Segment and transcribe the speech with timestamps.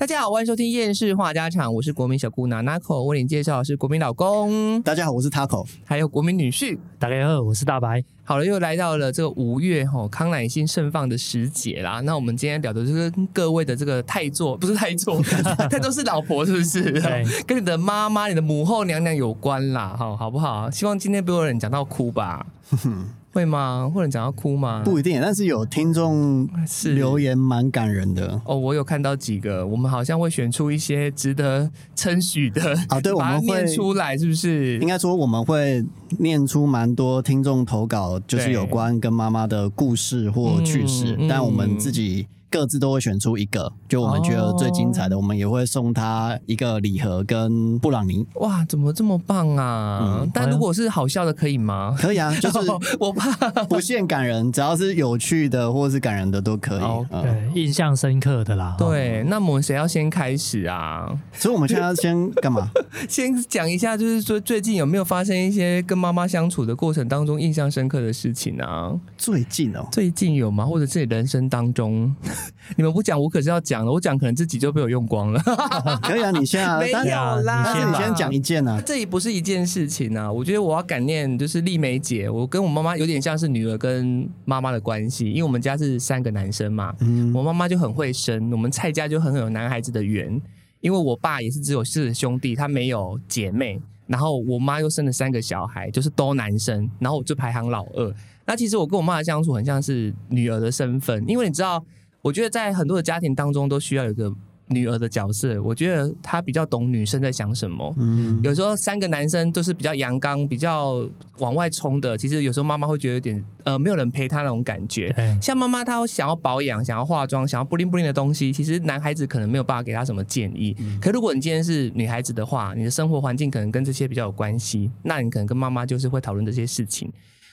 [0.00, 5.68] 大家好，欢迎收听厌世话家常，我是国民小姑娜 Nako，为您介绍的是国民老公，大家好，我是 Taco。
[5.84, 6.78] 还有国民女婿。
[6.98, 8.02] 大家好，我是大白。
[8.24, 12.00] 好了，又来到了这个五月吼康乃馨盛放的时节啦。
[12.00, 15.20] 那我们今天聊的就是跟各位的这个太座，不是太座，
[15.68, 16.92] 太座是老婆是不是？
[16.92, 20.70] 对跟你的妈妈、你的母后娘娘有关啦，哈，好不好？
[20.70, 22.46] 希望今天不会有人讲到哭吧？
[23.32, 23.88] 会吗？
[23.92, 24.82] 会有人讲到哭吗？
[24.84, 28.40] 不一定，但是有听众是留言蛮感人的。
[28.44, 34.78] 哦，我有看到几个，我们好像会选出一些值得称许的啊对 我们会念会出来，是不是？
[34.78, 35.84] 应该说我们会
[36.18, 48.26] 念出蛮多听众投稿，就是有关跟妈妈的故事或趣事，但我们自己各自都会选出一个，就我们觉得最精彩的，我们也会送他一个礼盒跟布朗尼。
[48.34, 50.20] 哇，怎么这么棒啊？
[50.20, 51.94] 嗯但如果是好笑的，可以吗？
[51.98, 52.58] 可以啊， 就是
[52.98, 53.30] 我怕
[53.64, 56.80] 不限感人，只要是有趣的或是感人的都可以。
[57.22, 58.74] 对，印象深刻的啦。
[58.78, 61.08] 对，那我们谁要先开始啊？
[61.32, 62.68] 所以我们现在要先干嘛？
[63.08, 68.92] 先讲一下，就是说最近有没有发生一些跟妈妈相处的过程当中印象深刻的事情啊？
[69.16, 70.64] 最近哦，最近有吗？
[70.64, 72.14] 或者是你人生当中，
[72.76, 73.90] 你们不讲，我可是要讲的。
[73.90, 75.42] 我讲可能自己就被我用光了。
[76.02, 76.96] 可以啊，你先啊， 没有
[77.42, 78.80] 啦，你先讲一件啊。
[78.84, 90.40] 这也不是一件事情啊，我觉得我要感念就是丽梅姐，我跟我妈妈有点像是女儿跟妈妈的关系，因为我们家是三个男生嘛，嗯我妈妈就很会生，我们蔡家就很有男孩子的缘，
[90.80, 98.14] 因为我爸也是只有四个兄弟，他没有姐妹，然后我妈又生了三个小孩，就是都男生，然后我就排行老二。
[98.46, 101.84] 那其实我跟我妈的相处很像是女儿的身份，因为你知道，
[102.22, 104.32] 我觉得在很多的家庭当中都需要有一个
[104.68, 107.92] 女儿的角色，我觉得她比较懂女生在想什么。
[107.98, 111.04] 嗯，有时候三个男生都是比较阳刚、比较
[111.38, 115.12] 往外冲的，其实有时候妈妈会觉得有点呃没有人陪她那种感觉。
[115.42, 120.76] 像妈妈她想要保养、想要化妆、想要布灵布灵的东西，其实男孩子可能没有办法给她什么建议。
[121.00, 127.12] 可如果你今天是女孩子的话，你的生活环境可能跟这些比较有关系，那你可能跟妈妈就是会讨论这些事情。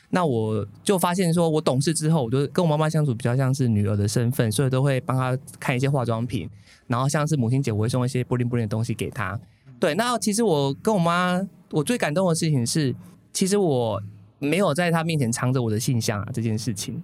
[0.09, 6.49] 那我就发现说，我懂事之后，我就跟我妈妈相处比较像是女儿的身份，所以都会帮她看一些化妆品，
[6.87, 9.39] 然后像是母亲节，我会送一些布灵布灵的东西给她。
[9.79, 12.95] 对，那其实我跟我妈，我最感动的事情是，
[13.33, 14.01] 其实我
[14.39, 17.03] 没有在她面前藏着我的性向啊，这件事情。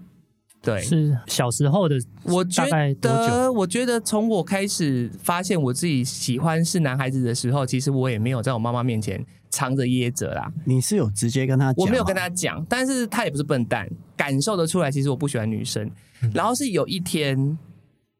[0.61, 2.65] 对，是小时候的，我觉？
[3.01, 9.21] 得，我觉得从我开始发现我自己喜欢是男孩子的时候，其实我也没有在我妈妈面前
[9.53, 10.51] 藏着掖着啦。
[10.65, 11.85] 你是有直接跟他讲？
[11.85, 12.15] 我没有跟。
[12.15, 13.87] 他讲，但是他也不是笨蛋，
[14.17, 15.89] 感受得出来，其实我不喜欢女生。
[16.33, 17.57] 然后是有一天，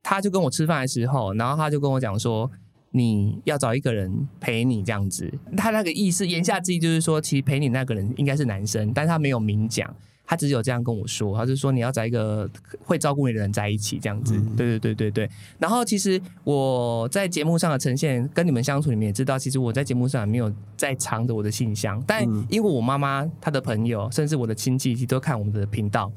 [0.02, 2.50] 他就跟我吃饭的时候，然后他就跟我讲说。
[2.96, 5.28] 你要找一个人陪你这样子，
[5.58, 9.92] 他那个意思言下之意就是说，其实陪你那个人应该是男生，但是他没有明讲，
[10.26, 12.50] 他只有这样跟我说，他就说你要找一个
[12.84, 14.40] 会照顾你的人在一起这样子。
[14.56, 15.30] 对对对对对。
[15.60, 26.12] 然后其实我在节目上的呈现，跟你们相处，你们也知道，其实我在节目上也没有在藏着我的信箱，但因为我妈妈、她的朋友，甚至我的亲戚，其实都看我们的频道。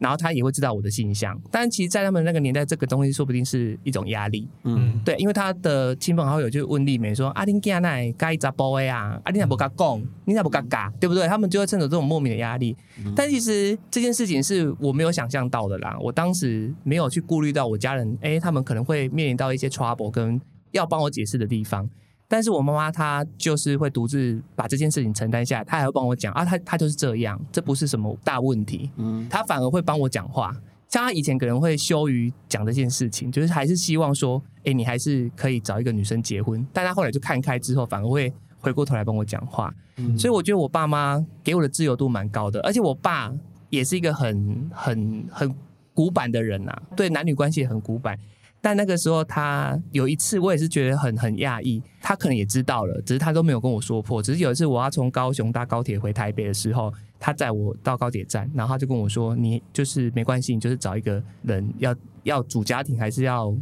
[0.00, 4.48] 然后他也会知道我的性向，但其实，在他们那个年代，这个东西说不定是一种压力。
[4.64, 9.20] 嗯，对，因为他的亲朋好友就问丽美说：“阿林家奈该咋包的啊？
[9.24, 10.02] 阿丁咋不敢讲？
[10.24, 10.90] 你咋不敢嘎？
[10.98, 12.74] 对不对？”他们就会趁着这种莫名的压力。
[13.14, 20.40] 但其实这件事情是我没有想象到的啦，我当时没有去顾虑到我家人，哎，他们可能会面临到一些 trouble 跟
[20.70, 21.86] 要帮我解释的地方。
[22.30, 28.88] 但是我妈妈她就是会独自把这件事情承担下来，她还会帮我讲啊，她她就是这样，这不是什么大问题。
[28.98, 30.54] 嗯她反而会帮我讲话。
[30.88, 36.64] 像她以前可能会羞于讲这件事情，就是还是希望说，哎，你还是可以找一个女生结婚。
[36.72, 39.74] 但她后来就看开之后，反而会回过头来帮我讲话。
[40.16, 43.30] 所以我觉得我爸妈给我的自由度蛮高的，而且我爸
[43.70, 45.54] 也是一个很很很
[45.92, 48.16] 古板的人啊，对男女关系也很古板。
[48.60, 54.22] 但那个时候，他有一次我也是觉得很很讶异，他可能也知道了，只是他都没有跟我说破。
[54.22, 61.94] 只是有一次我要从高雄搭高铁回台北的时候，他载我到高铁站，然后他就跟我说：“你就是没关系，你就是找一个人要
[62.24, 63.54] 要组家庭，还是要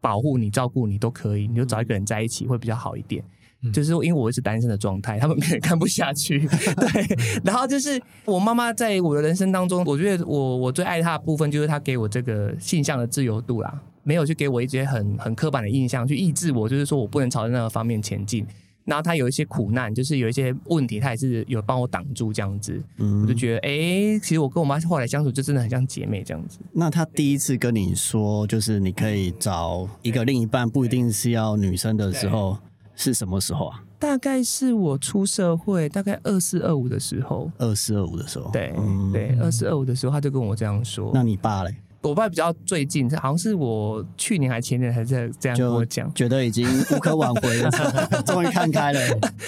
[0.00, 3.24] 保护你、照顾你都可以，你就找一个人在一起会比较好一点。”
[3.72, 6.38] 就是因为我是单身的状态，他们 可能看不下去。
[6.46, 18.46] 对， 然后就是我妈妈在我的人生当中，我觉得我我最爱她的部分就是她给我这个性向的自由度啦，没有去给我一些很很刻板的印象去抑制我，就是说我不能朝着那个方面前进。
[18.84, 22.80] 然后她有一些苦难，就是有一些问题，他也是有帮我挡住这样子。
[22.98, 26.60] 嗯我就觉得，哎、其实我跟我妈后来相处就真的很像姐妹这样子。
[26.72, 32.56] 那他第一次跟你说，就是你可以找一个另一半，不一定是要女生的时候，
[32.94, 33.82] 是什么时候啊？
[33.98, 38.52] 大概是我出社会大概二四二五的时候，二四二五的时候。
[38.52, 41.10] 对、嗯对，二四二五的时候，他就跟我这样说。
[41.12, 41.74] 那你爸嘞？
[42.08, 46.12] 我爸比较最近，好像是我去年还前年还在这样跟我讲。
[46.14, 47.70] 觉得已经无可挽回了，
[48.24, 49.00] 终于看开了。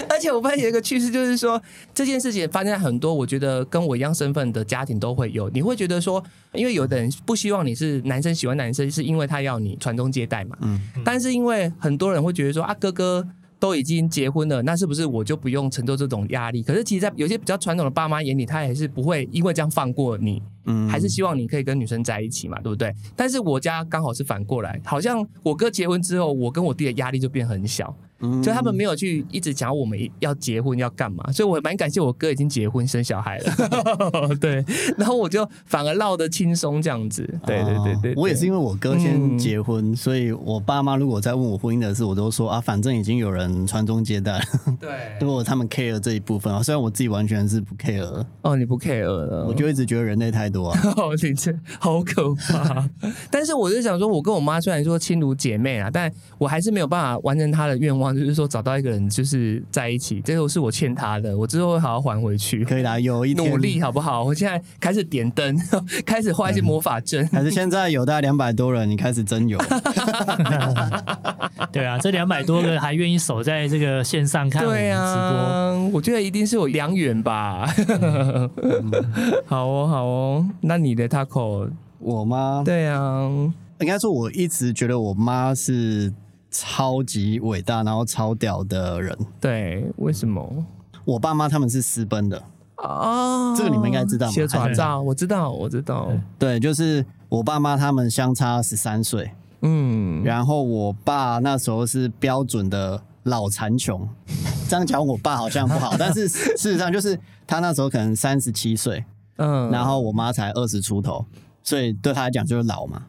[0.09, 1.61] 而且我发现有一个趋势，就是说
[1.95, 5.49] 这件事情发生在很多我觉得跟我一样身份的家庭都会有。
[5.51, 6.23] 你会觉得说，
[6.53, 10.57] 因为有的人不希望你是男生喜欢男生，是因为他要你传宗接代嘛。
[10.63, 13.27] 嗯，但是因为很多人会觉得说啊，哥哥
[13.61, 16.63] 都已经结婚了，那是不是我就不用承受这种压力？
[16.63, 20.89] 可是其实，在有些比较传统的爸妈眼里，他也是不会因为这样放过你，嗯。
[20.89, 22.95] 还是希望你可以跟女生在一起嘛，对不对？
[23.17, 27.95] 但是我家刚好是反过来，好像我哥结婚之后，我跟我弟的压力就变很小。
[28.21, 28.43] 嗯。
[28.43, 34.65] 就他们没有去一直讲我们要结婚要干嘛，所以我蛮感谢我哥已经结婚生小孩了， 对，
[34.97, 44.45] 然后我就反而闹得轻松这样子，对对对对哦我也是因为我哥先嗯结婚，所以我爸妈如果在问我婚姻的事，我都说啊，反正已经有人传宗接代了。
[44.81, 44.91] 对。
[45.21, 50.81] 如果他们 care 这一部分啊，虽然我自己完全是不 care，哦，你不 care 了，我就一直觉得人类太多啊。
[50.97, 52.89] 哦，你这好可怕！
[53.31, 62.65] 但是我就想说，我跟我妈虽然说亲如姐妹啊，但我还是没有办法完成她的愿望，就是说找到一个人就是在一起，这个是我欠她的，我之后会好好还回去。
[62.65, 64.23] 可以啦，有一天努力好不好？
[64.25, 65.57] 我现在开始点灯，
[66.05, 67.27] 开始画一些魔法阵。
[67.29, 69.59] 还是现在有大概两百多人，你开始真有，
[71.73, 77.67] 对啊，这两百多个还愿意守在这个线上看我们直播，啊，我觉得一定是有良缘吧。
[79.47, 83.29] 好哦，好哦，那你的 taco，我妈对啊，
[83.81, 86.13] 应该说，我一直觉得我妈是
[86.51, 89.17] 超级伟大，然后超屌的人。
[89.41, 90.65] 对，为什么？
[91.05, 92.43] 我爸妈他们是私奔的，
[92.77, 94.33] 哦，这个你们应该知道吗？
[94.33, 96.11] 写传照，我知道，我知道。
[96.39, 99.31] 对，就是我爸妈他们相差十三岁，
[99.63, 104.07] 嗯，然后我爸那时候是标准的老残穷。
[104.69, 109.03] 这样讲我爸好像不好， 但是事实上就是他那时候可能三十七岁，
[109.39, 111.25] 嗯然后我妈才二十出头，
[111.65, 113.03] 所以对她来讲就是老嘛。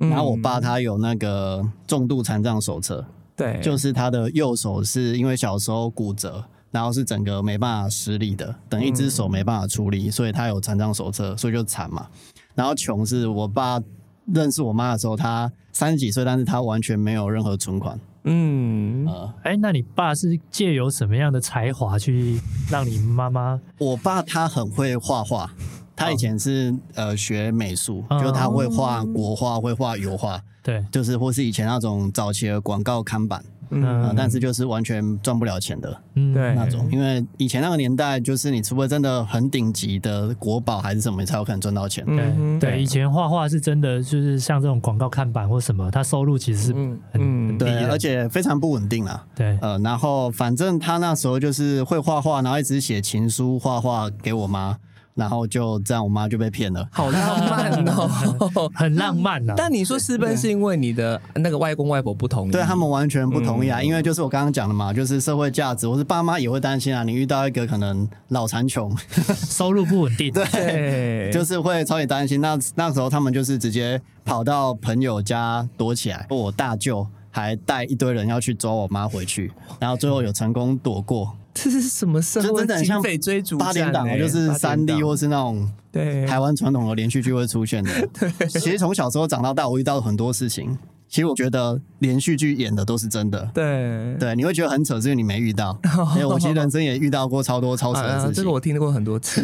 [0.00, 3.02] 嗯然后我爸他有那个重度残障手册，
[3.36, 12.08] 对，就是他的右手是因为小时候骨折，然后是整个没办法施力的，等一只手没办法出力，所以他有残障手册，所以就残嘛。
[12.56, 13.80] 然后穷是我爸
[14.26, 17.98] 认识我妈的时候，他三十几岁，但是他完全没有任何存款。
[18.24, 23.60] 嗯，呃，哎，那你爸是借由什么样的才华去让你妈妈？
[23.78, 25.52] 我爸他很会画画，
[25.96, 34.02] 他以前是呃学美术，哦就他会画国画，会画油画，对，就是或是以前那种早期的广告看板，嗯。
[34.02, 36.00] 呃但是就是完全赚不了钱的。
[36.14, 36.54] 嗯，对。
[36.54, 42.04] 那种，因为以前那个年代，就是你除非真的很顶级的国宝还是什么，你才有可能赚到钱。
[42.06, 49.24] 对嗯对，以前画画是真的，就是像这种广告看板或什么，他收入其实是嗯很嗯很低对，而且非常不稳定啦。
[49.34, 54.78] 对，呃，然后反正他那时候就是会画画，然后一直写情书、画画给我妈，
[55.14, 56.86] 然后就这样，我妈就被骗了。
[56.90, 58.70] 好浪漫哦。
[58.74, 59.54] 很浪漫啊。
[59.56, 68.94] 但你说私奔是因为你的那个外公外婆不同意，对他们完全不同意啊，嗯因为就是我刚刚讲的嘛，就是社会价值，我是爸妈也会担心啊，你遇到一个可能老残穷，
[69.48, 72.40] 收入不稳定，对，对，就是会超级担心。
[72.40, 81.32] 那那时候他们就是直接跑到朋友家躲起来，我大舅还带一堆人要去抓我妈回去，然后最后有成功躲过。
[81.54, 87.90] 这是什么社就会真的很像警匪追逐八点档就是三 D 或是那种对台湾传统的连续剧会出现的。
[88.48, 90.76] 其实从小时候长到大，我遇到很多事情。
[91.06, 93.48] 其实我觉得连续剧演的都是真的。
[93.54, 95.78] 对对，你会觉得很扯，是因为你没遇到。
[96.14, 98.50] 因 为我其实人生也遇到过超多超扯的啊，事情这个。
[98.50, 99.40] 我听过很多次，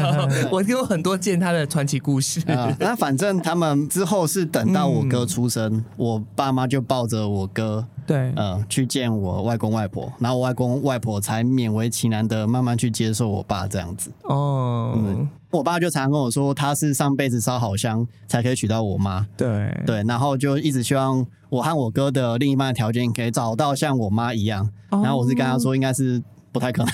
[0.52, 2.40] 我听过很多件他的传奇故事。
[2.50, 14.10] 啊，那反正他们之后是等到我嗯哥出生，我爸妈就抱着我哥，对，呃，去见我外公外婆，然后我外公外婆才勉为其难的慢慢去接受我爸这样子。
[14.22, 24.68] 哦，嗯我爸就常常跟我说，他是上辈子烧好香才可以娶到我妈，对，对，然后就一直希望我和我哥的另一半的条件可以找到像我妈一样。
[24.90, 26.20] 哦然后我是跟他说，应该是
[26.50, 26.92] 不太可能，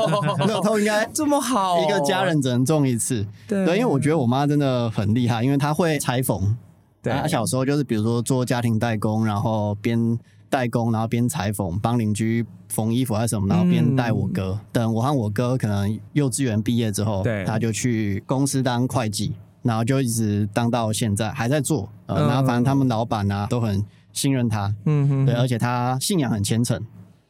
[0.46, 3.26] 乐透应该这么好，一个家人只能中一次。
[3.48, 6.54] 对对，因为我觉得我妈真的很厉害，因为她会裁缝。
[7.02, 10.18] 对她小时候就是比如说做家庭代工，然后边
[10.52, 14.60] 代工，然后边裁缝，帮邻居缝衣服还是什么，然后边带我哥。
[14.70, 19.32] 等我和我哥可能幼稚园毕业之后，他就去公司当会计，
[19.62, 21.88] 然后就一直当到现在还在做。
[22.04, 23.82] 呃，嗯然后反正他们老板啊都很
[24.12, 26.78] 信任他，嗯哼，对，而且他信仰很虔诚。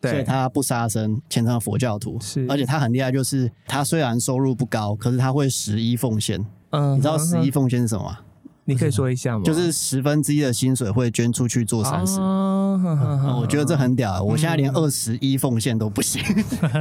[0.03, 2.19] 所以他不杀生，虔诚的佛教徒。
[2.21, 6.45] 是而且他很厉害，就是他虽然收入不高，可是他会十一奉献。
[6.71, 8.19] 嗯你知道十一嗯奉献是什么吗？
[8.65, 9.43] 你可以说一下吗？
[9.45, 12.21] 就是十分之一的薪水会捐出去做善事。
[12.21, 16.23] 我觉得这很屌，我现在连嗯二十一奉献都不行。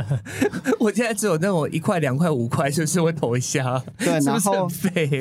[0.80, 3.82] 我现在只有那种一块、两块、五块，是不是会投一下？
[3.98, 4.68] 对， 然后？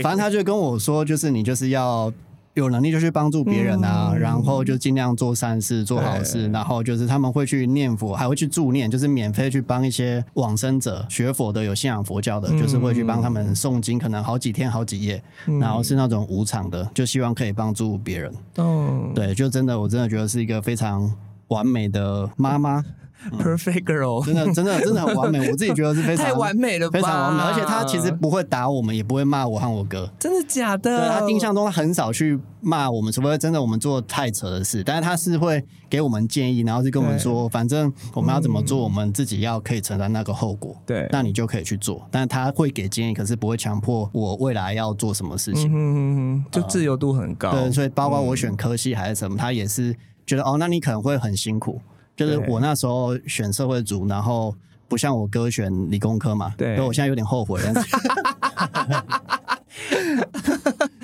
[0.02, 2.12] 反正他就跟我说，就是你就是要
[2.60, 4.18] 有能力就去帮助别人啊，嗯。
[4.20, 12.58] 然后就尽量做善事、做好事，然后就是他们会去念佛，还会去助念，就是免费去帮一些往生者、学佛的、有信仰佛教的，嗯。
[12.58, 15.22] 就是会去帮他们诵经，可能好几天、好几夜，
[15.60, 18.32] 然后是那种无偿的，就希望可以帮助别人。
[18.56, 21.10] 嗯对，就真的，我真的觉得是一个非常
[21.48, 22.84] 完美的妈妈，
[23.38, 25.50] ，perfect girl，真的，真的，真的很完美。
[25.50, 30.10] 我自己觉得是非常太完美了吧，非常完美，而且他其实不会打我们，也不会骂我和我哥。
[30.18, 30.98] 真的假的？
[30.98, 40.76] 对他印象中，他很少去骂我们，除非真的我们做太扯的事，但是他是会给我们建议，然后是跟我们说，反正我们要怎么做，我们自己要可以承担那个后果。
[40.86, 45.70] 对那你就可以去做，但是他会给建议，可是不会强迫我未来要做什么事情。
[45.70, 47.50] 嗯哼哼哼，就自由度很高。
[47.50, 49.94] 对，所以包括我选科系还是什么，他也是
[50.26, 51.80] 觉得哦，那你可能会很辛苦。
[52.20, 54.54] 就是我那时候选社会组，然后
[54.88, 56.76] 不像我哥选理工科嘛，对。
[56.76, 57.90] 所以我现在有点后悔，但是。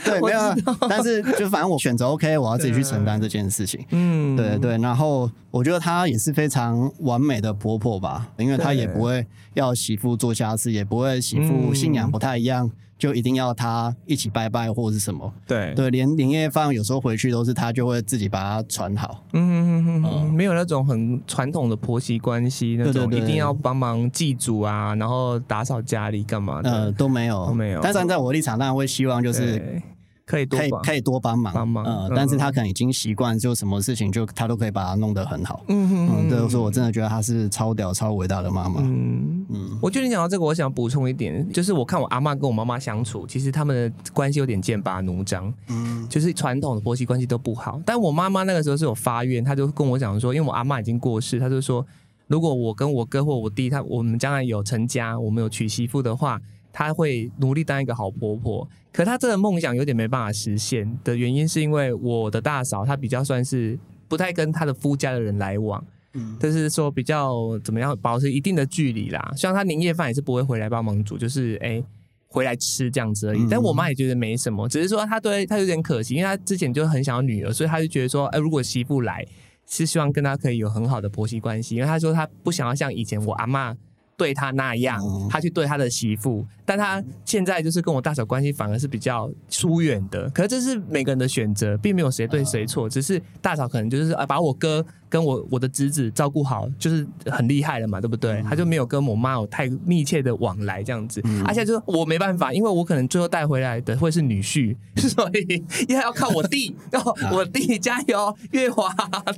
[0.05, 0.55] 对，没有啊，
[0.89, 3.85] 但是就反正我选择 OK，我要自己去承担这件事情。
[3.91, 11.75] 嗯，对对，然后我觉得她也是非常完美的婆婆吧，因为她也不会要媳妇做家事，也不会媳妇嗯。
[11.75, 15.33] 信仰不太一样，就一定要他一起拜拜或者是什么。
[15.47, 15.75] 对。
[15.75, 19.23] 对，连年夜饭有时候回去都是他就会自己把它传好。
[19.33, 27.81] 嗯哼哼哼，没有那种很传统的婆媳关系，那种一定要帮忙祭祖啊，然后打扫家里干嘛呃，的，都没有，都没有。
[27.83, 29.83] 但是站在我的立场，当然会希望就是
[30.25, 30.71] 可以多帮。
[30.71, 31.85] 可以可以多帮忙，帮忙。
[31.85, 35.63] 呃嗯，但是他可能已经习惯，就什么事情就他都可以把它弄得很好。
[35.69, 38.81] 嗯哼嗯，对，所以我真的觉得她是超屌、超伟大的妈妈。
[38.83, 39.36] 嗯。
[39.49, 47.81] 嗯，我觉得你讲到这个，我想补充一点，就是我看我阿妈跟我妈妈相处，其实他们的关系有点剑拔弩张，嗯就是传统的婆媳关系都不好。
[47.87, 51.87] 但我妈妈那个时候是有发愿，她就跟我讲说，因为我阿妈已经过世，她就说，
[52.27, 56.41] 如果我跟我哥或我弟，他我们将来有成家，我们有娶媳妇的话，
[56.73, 58.69] 她会努力当一个好婆婆。
[58.93, 65.85] 可她这个梦想有点没办法实现的原因，是因为我的大嫂她比较算是不太跟她的夫家的人来往。
[66.17, 69.33] 嗯就是说比较怎么样保持一定的距离啦。
[69.37, 71.83] 像他年夜饭也是不会回来帮忙煮，就是哎、
[72.27, 73.43] 回来吃这样子而已。
[73.43, 79.25] 嗯但我妈也觉得没什么，只是说她对她有点可惜，因为她之前就很想要女儿，所以她就觉得说，哎、如果媳妇来，
[79.69, 83.77] 是希望跟她可以有很好的婆媳关系，因为她说她不想要像以前我阿妈。
[84.19, 90.27] 对她那样嗯，她去对她的媳妇，但她现在就是跟我大嫂关系反而是比较疏远的。
[90.31, 94.83] 可是这是每个人的选择，并没有谁对谁错，只是大嫂可能就是啊，把我哥
[95.17, 98.43] 跟我我的侄子照顾好，就是很厉害了嘛，对不对？
[98.47, 108.95] 他就没有跟我妈有太密切的往来这样子，而且就是我没办法，因为我可能最后带回来的会是女婿， 所以要要靠我弟，哦，我弟加油，月华，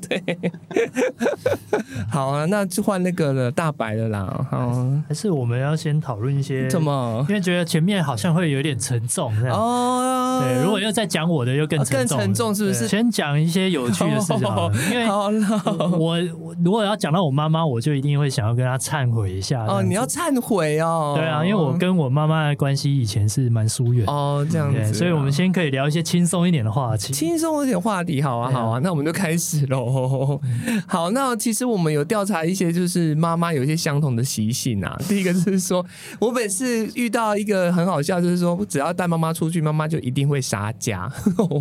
[0.08, 0.20] 对，
[2.10, 6.82] 好啊，那就换那个了，大白的啦，好，还是我们要先讨论一些怎？
[6.82, 7.34] 么因？
[7.36, 9.56] 为觉得前面好像会有点沉重，这样。
[9.56, 15.67] 哦，对，如果要再讲我的，又更沉重更，沉重是不是先讲一些有趣的事情好了， 因为好了。
[15.98, 19.64] 我我如果要讲到我妈妈，我就一定会想要跟她忏悔一下。
[19.66, 21.14] 哦，你要忏悔哦。
[21.16, 27.12] 对啊，因为我跟我妈妈的关系以前是蛮疏远，哦这样子啊，所以我们先可以聊一些轻松一点的话题。
[27.12, 30.40] 轻松一点话题，好啊，好啊，那我们就开始喽。
[30.86, 34.96] 好，那其实我们有调查一些，就是妈妈有一些相同的习性啊。
[35.08, 35.84] 第一个就是说，
[36.18, 41.10] 我每次遇到一个很好笑，就是说，只要带妈妈出去，妈妈就一定会杀价。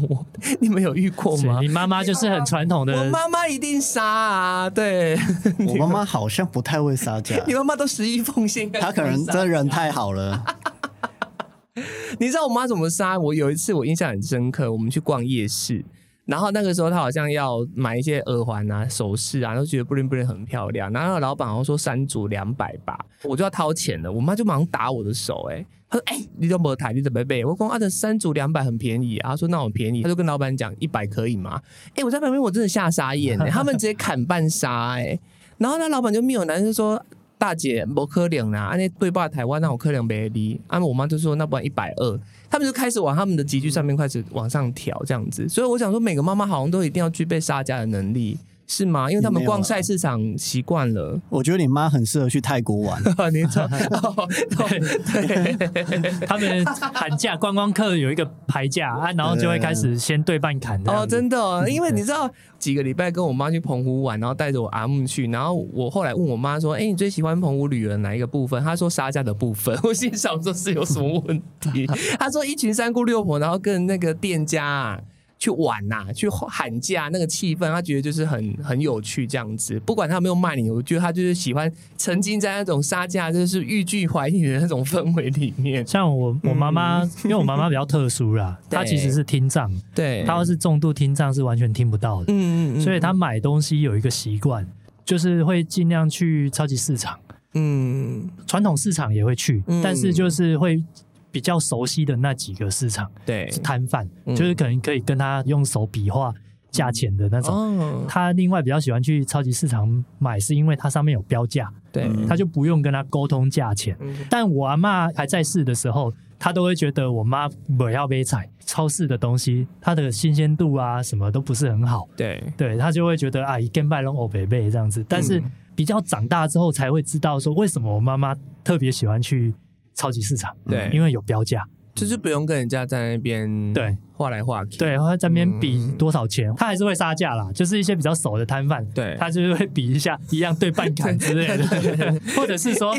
[0.59, 1.67] 你们有遇过吗你？
[1.67, 5.17] 妈妈就是很传统的我，妈妈一定杀啊，对，
[5.67, 10.43] 我妈妈好像不太会撒价 你，妈妈都十一奉献，她可能真人太好了。
[12.19, 13.17] 你知道我妈怎么杀？
[13.17, 15.85] 我有一次我印象很深刻，我们去逛夜市，
[16.27, 20.91] 然后那个时候她好像要买一些耳环啊、首饰啊，都觉得不灵不灵很漂亮。
[20.91, 26.93] 然后那个老板好像说三组两百吧，我就要掏钱了，我妈就马上打我的手、欸，她说：“哎、你怎么台？
[26.93, 31.61] 你怎么背？”我说：“啊，这三组两百很便宜。”她说：“那我便宜。”她就跟老板讲一百可以吗？
[31.95, 35.17] 哎、我在旁边我真的吓傻眼、欸，他们直接砍半杀哎、
[35.57, 37.03] 然后那老板就没有男生说。
[37.39, 38.63] 大姐，不可能啦！
[38.63, 42.19] 安尼对霸台湾那我可能没离，啊，我妈就说那不然一百二，
[42.49, 45.47] 他们就开始往他们的集聚上面开始往上调这样子。
[45.47, 49.09] 所以我想说，每个妈妈好像都一定要具备杀价的能力，是吗？
[49.09, 51.19] 因为他们逛菜市场习惯了。
[51.29, 53.01] 我觉得你妈很适合去泰国玩，
[53.33, 53.63] 你说，
[54.03, 69.77] 哦对他们寒假，观光客有一个排价啊，然后就会开始先对半砍哦，真的哦， 因为你知道几个礼拜跟我妈去澎湖玩，然后带着我阿木去，然后我后来问我妈说：“哎、你最喜欢澎湖旅游的哪一个部分？”她说沙价的部分。
[69.83, 71.87] 我心想说是有什么问题？
[72.19, 74.99] 她说一群三姑六婆，然后跟那个店家、啊。
[75.39, 79.79] 去玩呐、去喊价，那个气氛，他觉得就是很很有趣这样子。
[79.81, 85.85] 不管他有没有骂你，我觉得他就是喜欢沉浸在那种杀价就是欲拒还迎的那种氛围里面。
[85.85, 94.67] 像我我妈妈，因为我妈妈比较特殊啦， 她其实是听障，对，她要是重度听障是完全听不到的，嗯嗯嗯，所以她买东西有一个习惯，
[95.05, 97.17] 就是会尽量去超级市场，
[97.53, 98.27] 嗯。
[98.47, 99.81] 传统市场也会去，嗯。
[99.83, 100.83] 但是就是会
[101.31, 104.35] 比较熟悉的那几个市场对，摊贩，嗯。
[104.35, 106.33] 就是可能可以跟他用手比划
[106.71, 107.53] 价钱的那种。
[107.53, 113.95] 哦，他另外比较喜欢去超级市场买，是因为它上面有标价，对，他就不用跟他沟通价钱。
[113.99, 114.15] 嗯。
[114.29, 125.05] 但我阿妈还在世的时候，他都会觉得我妈不要被踩超市的东西，它的新鲜度啊什么都不是很好，对，对他就会觉得啊，一根拜龙欧北贝这样子。
[125.07, 125.51] 但是嗯。
[125.77, 129.53] 比较长大之后才会知道说，为什么我妈妈特别喜欢去
[129.97, 130.89] 超级市场，对。
[130.93, 133.97] 因为有标价，就是不用跟人家在那边对。
[134.13, 135.91] 画来画去，对，她在那边比嗯。
[135.95, 138.83] 多少钱，他还是会杀价啦，就是一些比较熟的摊贩。
[138.95, 142.95] 对，他就是会比一下，一样对半 砍之类的，或者是说，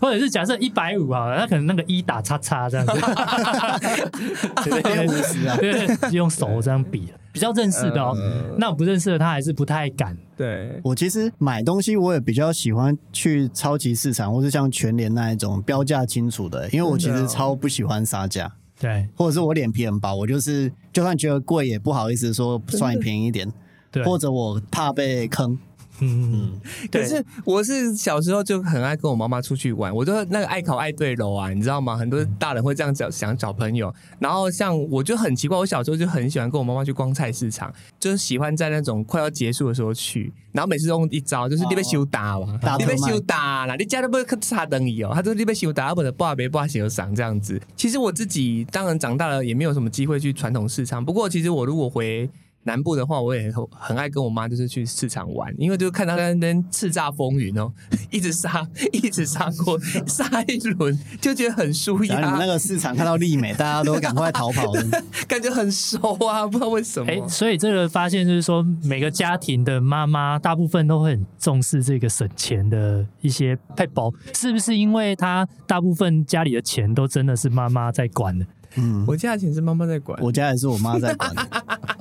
[0.00, 2.92] 或者是假设一百五啊，他可能那个一打叉叉这样子，
[4.64, 8.12] 对对五十啊，对 对，用手这样比，比较认识的哦。
[8.16, 10.16] 呃那我不认识的他还是不太敢。
[10.36, 23.52] 对，我其实买东西我也比较喜欢去超级市场，或是像全联那一种标价清楚的，因为我其实超不喜欢杀价，对或者是我脸皮很薄，我就是就算觉得贵也不好意思说算你便宜一点，
[23.90, 25.58] 对，或者我怕被坑。
[26.00, 31.96] 嗯，可是我是小时候就很爱跟我妈妈出去玩，我就那个爱考爱对楼啊，你知道吗？
[31.96, 47.60] 很多大人会这样讲想找朋友，然后像我就很奇怪，我小时候就很喜欢跟我妈妈去逛菜市场，就是喜欢在那种快要结束的时候去，然后每次都用一招，就是你被修打嘛，你被大特卖修打啦，你家都不会插灯椅哦，他说你被修打，或者不没不修赏这样子。
[47.76, 52.28] 其实我自己当然长大了也没有什么机会去传统市场，不过其实我如果回。
[52.64, 57.72] 南部的话，我也很很爱跟我妈就是去市场玩，因为就看她在那边叱咤风云哦，
[58.10, 65.02] 一直杀，一直杀过， 杀一轮，就觉得很舒压然后你们那，个市场看到丽美，大家都赶快逃跑的。
[65.26, 67.10] 感觉很熟啊，不知道为什么。
[67.10, 78.46] 哎，所以这个发现就是说，每个家庭的妈妈大部分都会很重视这个省钱的一些配包，是不是因为她大部分家里的钱都真的是妈妈在管的？
[78.76, 81.42] 嗯，我家的钱是妈妈在管，我家也是我妈在管的。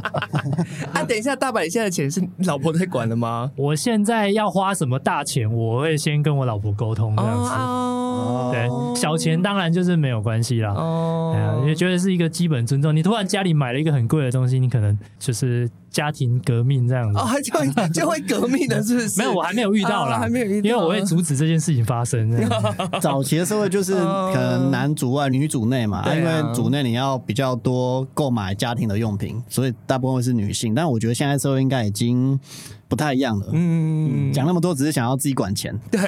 [0.94, 3.52] 啊，等一下，大白，你现在的钱是老婆在管的吗？
[3.56, 7.50] 我现在要花什么大钱，我会先跟我老婆沟通这样子。
[7.52, 8.68] 哦对，
[9.00, 10.70] 小钱当然就是没有关系啦。
[10.70, 12.96] 哎呀，哦也觉得是一个基本尊重。
[12.96, 17.20] 你突然家里买了一个很贵的东西，你可能就是家庭革命这样子。
[17.20, 19.20] 哦，还就会就会革命的，是不是？
[19.20, 22.28] 没有，我还没有遇到啦，哦还没有遇到因为我会阻止这件事情发生。
[23.00, 30.74] 早期的社会就是可能男主外女主内嘛，因为主内你要比较多购买家庭的用品，所以大部分是女性。
[30.76, 32.40] 但我觉得现在社会应该已经
[32.88, 33.48] 不太一样了。
[33.54, 36.00] 嗯，讲那么多只是想要自己管钱， 对，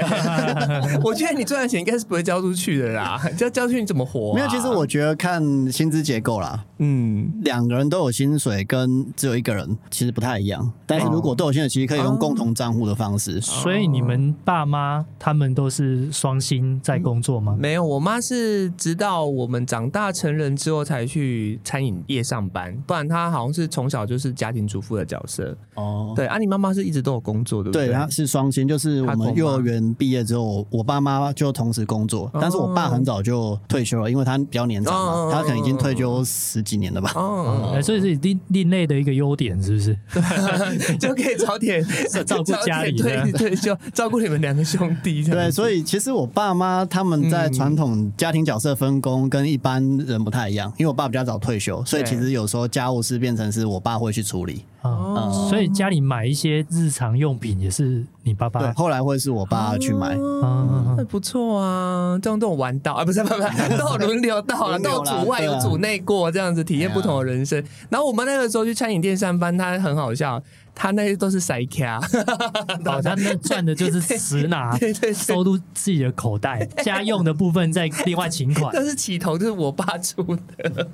[1.04, 4.36] 我觉得你赚的钱应该是不会交出去的啦，交交出去你怎么活啊？
[4.36, 4.48] 没有。
[4.48, 10.72] 其实我觉得看薪资结构啦，嗯，两个人都有薪水跟只有一个人其实不太一样。
[10.86, 13.40] 但是如果都有薪水，其实可以用共同账户的方式。
[13.42, 17.56] 所以你们爸妈他们都是双薪在工作吗？
[17.60, 25.56] 没有，我妈是直到我们长大成人之后才去餐饮业上班，不然她好像是从小就是家庭主妇的角色。
[25.76, 27.94] 哦，对，啊，你妈妈是一直都有工作，对不对，对？
[27.94, 37.12] 他是双薪，就是我们幼儿园毕业之后，我我爸妈就同时工作，但是我爸很早就退休了，因为他比较年长他可能已经退休十几年了吧。
[37.16, 39.98] 哦，哎所以是另另类的一个优点，是不是？
[41.00, 41.86] 就可以早点
[42.26, 55.48] 照顾家里对对，就照顾你们两个兄弟对，所以其实我爸妈他们在传统家庭角色分工跟一般人不太一样，因为我爸比较早退休，所以其实有时候家务事变成是我爸会去处理，啊，哦。
[55.50, 60.16] 所以家里买一些日常用品也是你爸爸对，后来会是我爸去买。
[60.42, 67.64] 啊那不错啊，这样都有玩到啊，不 是不是，不是都有 轮流到了，轮流啦都有主外对啊有主内过这样子，体验不同的人生。
[67.90, 70.42] 然后我们那个时候去餐饮店上班，他很好笑，
[70.76, 72.00] 他那些都是塞卡，
[72.86, 78.72] 哦，他那赚的就是实拿对对对，收入自己的口袋，家用的部分再另外请款。
[78.74, 80.22] 但是启彤就是我爸出
[80.58, 80.88] 的，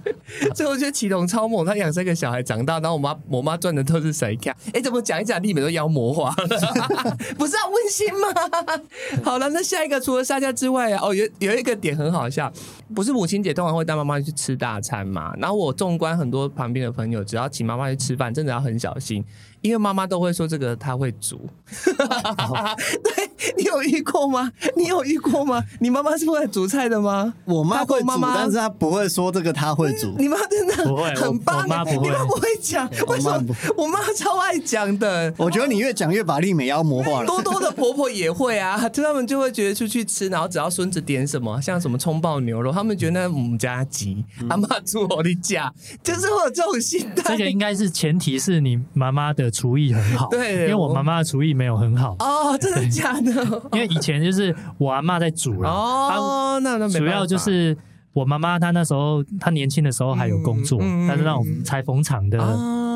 [0.56, 4.56] 所以我觉得启彤超猛，他养三个小孩长大，然后我妈我妈赚的都是塞卡。
[4.74, 8.28] 哎，怎么讲一讲，立美都妖魔化了， 不是要，温馨吗？
[9.24, 12.52] 好了，那下一个除了沙家之外啊，哦，有有一个点很好笑，
[12.94, 15.34] 不是母亲节通常会带妈妈去吃大餐嘛？
[15.38, 19.24] 然后我纵观很多旁边的朋友，只要请妈妈去吃饭，真的要很小心，
[19.62, 21.50] 因为妈妈都会说这个她会煮。
[23.04, 24.52] 对， 你有遇过吗？
[24.76, 25.64] 你有遇过吗？
[25.80, 27.34] 你妈妈是会煮菜的吗？
[27.46, 30.14] 我妈会煮但是她不会说这个她会煮。
[30.18, 32.10] 你妈真的不会很棒你妈不会
[32.62, 33.56] 讲，为什么？
[33.78, 35.34] 我妈超爱讲的。
[35.38, 37.26] 我觉得你越讲越把丽美妖魔化了。
[37.28, 45.72] 多多的婆婆也会啊，就他们就会觉得出去吃，然后只要孙子点什么，像什么葱爆牛肉，他们觉得那我们家鸡，阿妈煮我的家，
[46.04, 47.36] 就是会有这种心态。
[47.36, 53.25] 这个应该是前提是你妈妈的厨艺很好，对因为我我妈妈的厨艺没有很好，哦，真的假的？
[53.74, 57.76] 因为以前就是我阿妈在煮了，哦，那那没办法主要就是
[58.14, 62.48] 我妈妈她那时候她年轻的时候还有工作，她是那种裁缝厂的啊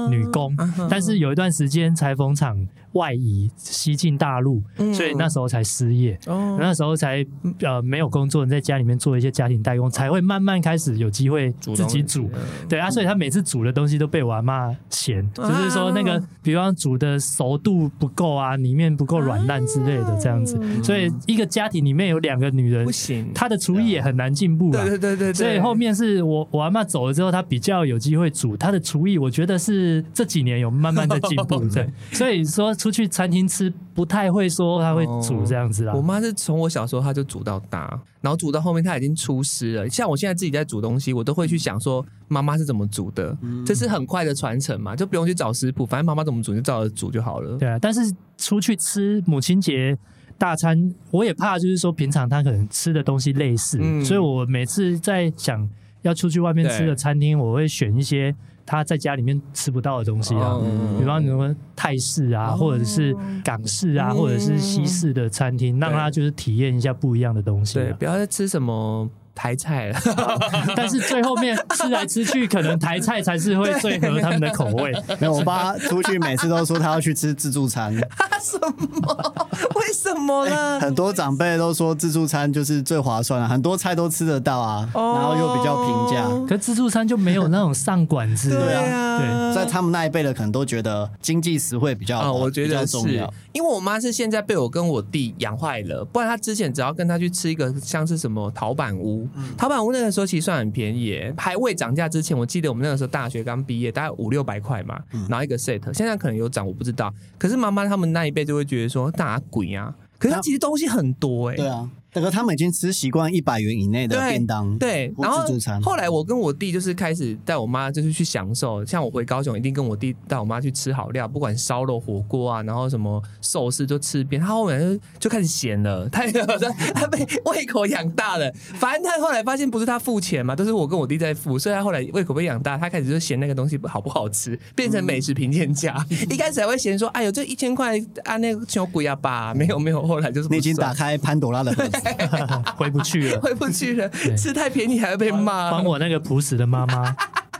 [0.09, 2.57] 女工，啊但是有一段时间裁缝厂
[2.93, 4.93] 外移西进大陆，嗯。
[4.93, 6.17] 所以那时候才失业。
[6.27, 6.57] 哦。
[6.59, 7.25] 那时候才
[7.61, 12.29] 呃没有工作，在家里面做一些家庭代工，才会慢慢开始有机会自己煮。
[12.67, 20.59] 对啊，所以他每次煮的东西都被我阿妈嫌，就是说那个，比方煮的熟度不够啊，里面不够软烂之类的这样子。
[20.83, 24.83] 所以一个家庭里面有两个女人不，行，她的厨艺也很难进步啊。
[24.83, 31.89] 对对对对对，所以后面是我我阿妈走了之后，她比较有机会煮，她的厨艺我觉得是这几年有慢慢的进步， 对。
[32.11, 36.01] 所以说出去餐厅吃不太会说他会煮这样子啊我。
[36.01, 39.89] 妈是从我小时候她就煮到大，然后煮到后面她已经出师了。
[39.89, 47.57] 像我现在自己在煮东西，我都会去想说妈妈是怎么煮的，这是很快的传承嘛，就不用去找食谱，反正妈妈怎么煮就照着煮就好了。
[47.57, 48.01] 对啊，但是
[48.37, 49.97] 出去吃母亲节
[50.37, 55.69] 大餐，我也怕就是说平常他可能吃的东西类似，嗯所以我每次在想
[56.01, 58.33] 要出去外面吃的餐厅，我会选一些
[58.69, 60.59] 他在家里面吃不到的东西啊。
[60.63, 67.95] 嗯比方什么泰式啊，哦或者是港式啊，嗯或者是西式的餐厅，让他就是体验一下不一样的东西对，啊。
[67.97, 69.99] 不要再吃什么台菜了。
[70.75, 74.91] 但是最后面吃来吃去，可能台菜才是会最合他们的口味。
[75.17, 77.93] 没有，我爸出去每次都说他要去吃自助餐，
[78.41, 79.35] 什么？
[79.75, 80.79] 为什么呢？
[80.81, 86.27] 很多长辈都说自助餐就是最划算了，很多菜都吃得到啊，哦然后又比较平价。
[86.47, 89.27] 可自助餐就没有那种上馆子，对啊，对。
[89.27, 93.31] 啊，在他们那一辈的可能都觉得经济实惠比较啊、好，我觉得是重要。
[93.53, 107.13] 因为我妈是现在被我跟我弟养坏了，不然她之前只要跟他去吃一个像是什么陶板屋，陶板屋那个时候其实算很便宜耶，还未涨价之前，我记得我们那个时候大学刚毕业，大概五六百块嘛，然后一个 set，现在可能有涨，我不知道。
[107.37, 111.89] 可是妈妈他们那一辈就会觉得说大鬼啊，可是它其实东西很多哎，对啊，
[112.19, 115.45] 这个他们已经吃习惯一百元以内的便当，对，或然后
[115.81, 124.41] 后来我跟我弟就是开始带我妈就是去享受，像我回高雄一定跟我弟带我妈去吃好料，不管烧肉、火锅啊，然后什么寿司就吃遍。
[124.41, 128.51] 他后面就就开始咸了，他他被胃口养大了。
[128.75, 135.95] 反正他后来发现不是他付钱嘛，都是我跟我弟在付，所以他后来胃口被养大，他开始就嫌那个东西好不好吃，变成美食评鉴家。
[136.29, 142.01] 一开始还会嫌说，哎呦这一千块啊那个小鬼啊吧，没有没有，后来就是已经打开潘朵拉的盒子，
[142.75, 143.39] 回不去了。
[143.41, 145.71] 回不去了，吃太便宜还要被骂。
[145.71, 147.15] 帮我那个朴实的妈妈，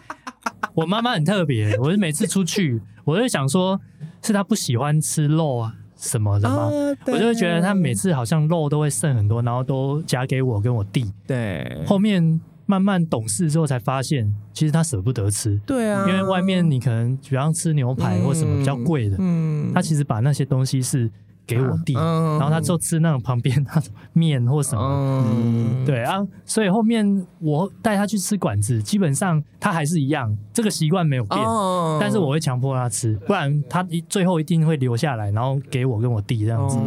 [0.76, 3.80] 我妈妈很特别，我是每次出去，我就想说，
[4.22, 6.64] 是她不喜欢吃肉啊什么的吗？
[6.64, 6.70] 啊
[7.08, 11.12] 我就会觉得她每次好像肉都会剩很多，然后都夹给我跟我弟。
[11.28, 21.10] 对后面慢慢懂事之后才发现，其实她舍不得吃，对啊，因为外面你可能比方吃牛排或什么比较贵的，嗯她其实把那些东西是
[21.50, 25.24] 给我弟，嗯然后他就吃那种旁边那种面或什么。
[25.26, 31.44] 嗯，对啊，所以后面我带他去吃馆子，基本上他还是一样，这个习惯没有变。
[31.44, 36.78] 哦但是我会强迫他吃，不然他一最后一定会留下来，然后给我跟我弟这样子。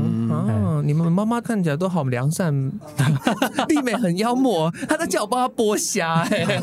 [0.85, 2.53] 你们妈妈看起来都好良善，
[3.69, 6.61] 丽美很妖魔，她在叫我帮她剥虾，哎，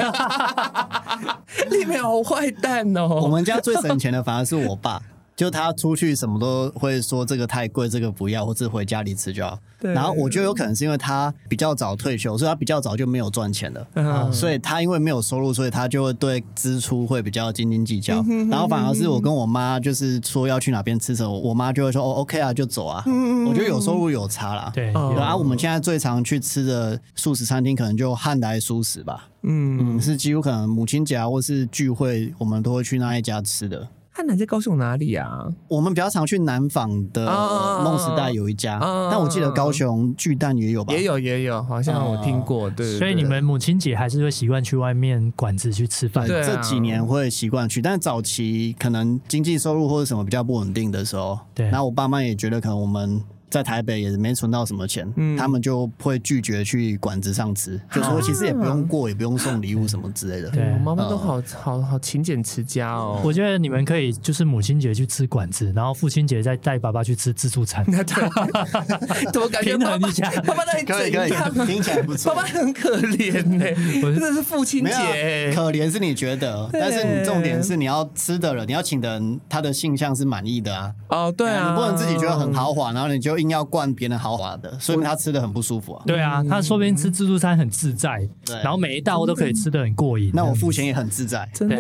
[1.69, 3.27] 丽美好坏蛋哦我哦。
[3.27, 5.01] 们家最省钱的反而是我爸。
[5.39, 9.57] 就他出去什么都会说这个太贵，这个不要，或者回家里吃就好。
[9.79, 13.87] 然后我觉得有可能是因为他比较早退休，所以他比较早就没有赚钱了。
[13.93, 18.21] 嗯所以他因为没有收入，所以他就会对支出会比较斤斤计较。
[18.51, 23.01] 然后反而是我跟我妈就是说要去哪边吃什么，我妈就会说哦 OK 啊就走啊。
[23.47, 24.69] 我觉得有收入有差啦。
[24.75, 29.29] 对，哦对啊，我们现在最常去吃的素食餐厅可能就汉来素食吧。
[29.43, 33.87] 嗯，嗯，是几乎可能母亲节啊或是聚会，我们都会去那一家吃的。
[34.19, 35.47] 汉南在高雄哪里啊？
[35.69, 40.93] 我们比较常去南纺的啊梦时代有一家，啊但我记得高雄巨蛋也有吧？
[40.93, 42.85] 也有也有，好像我听过，对。
[42.85, 46.27] 对所以你们母亲节还是会习惯去外面馆子去吃饭。
[46.27, 60.49] 对啊这几年会习惯去，但是早期可能经济收入或者什么比较不稳定的时候，对然后我爸妈也觉得可能我们在台北也没存到什么钱，嗯他们就会拒绝去馆子上吃，就说其实也不用过，也不用送礼物什么之类的。
[60.49, 63.21] 对我妈妈都好好好勤俭持家哦。
[63.23, 67.83] 我觉得你们可以就是母亲节去吃馆子，然后父亲节再带爸爸去吃自助餐。
[67.87, 72.47] 那 对，怎么感觉平爸爸衡一下爸爸到底可以可以，听起来不错爸爸。
[72.49, 73.65] 很可怜呢，
[74.03, 75.53] 我真的是父亲节。
[75.55, 80.93] 可怜是你觉得，但是你重点是你要吃的人，你要请的人，他的性向是满意的啊。
[81.09, 86.03] 哦，对啊，你不能自己觉得很豪华，然后你就硬要灌别人豪华的，说明他吃的很不舒服啊。
[86.05, 90.31] 对啊，他说不定吃自助餐很自在，对然后每一道都可以吃的很过瘾。
[90.33, 91.49] 那我付钱也很自在。
[91.53, 91.75] 真的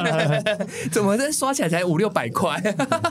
[0.90, 2.60] 怎么这刷起来才五六百块？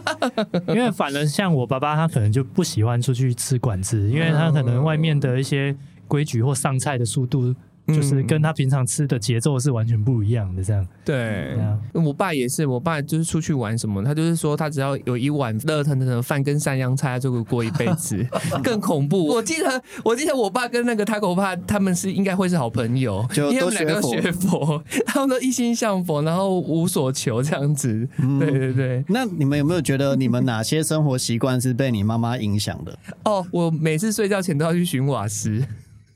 [0.70, 5.76] 因为反而像我爸爸，他可能就不喜欢出去吃馆子，因为他可能外面的一些
[6.08, 7.54] 规矩或上菜的速度，
[7.88, 10.64] 就是跟他平常吃的节奏是完全不一样的。
[10.64, 11.58] 这样，对
[11.94, 18.26] 我爸也是，我爸就是出去玩什么，他就是说他只要有一碗热腾腾的饭跟山羊菜，他就会过一辈子。
[18.64, 28.08] 更恐怖，我记得我记得我爸跟那个他狗爸他们是应该会是好朋友，就因为他们两个学佛，他们都一心向佛，然后无所求这样子。
[28.40, 32.98] 对对对，那你们有没有觉得你们哪些生活习惯是被你妈妈影响的？
[33.26, 35.64] 哦，我每次睡觉前都要去寻瓦斯。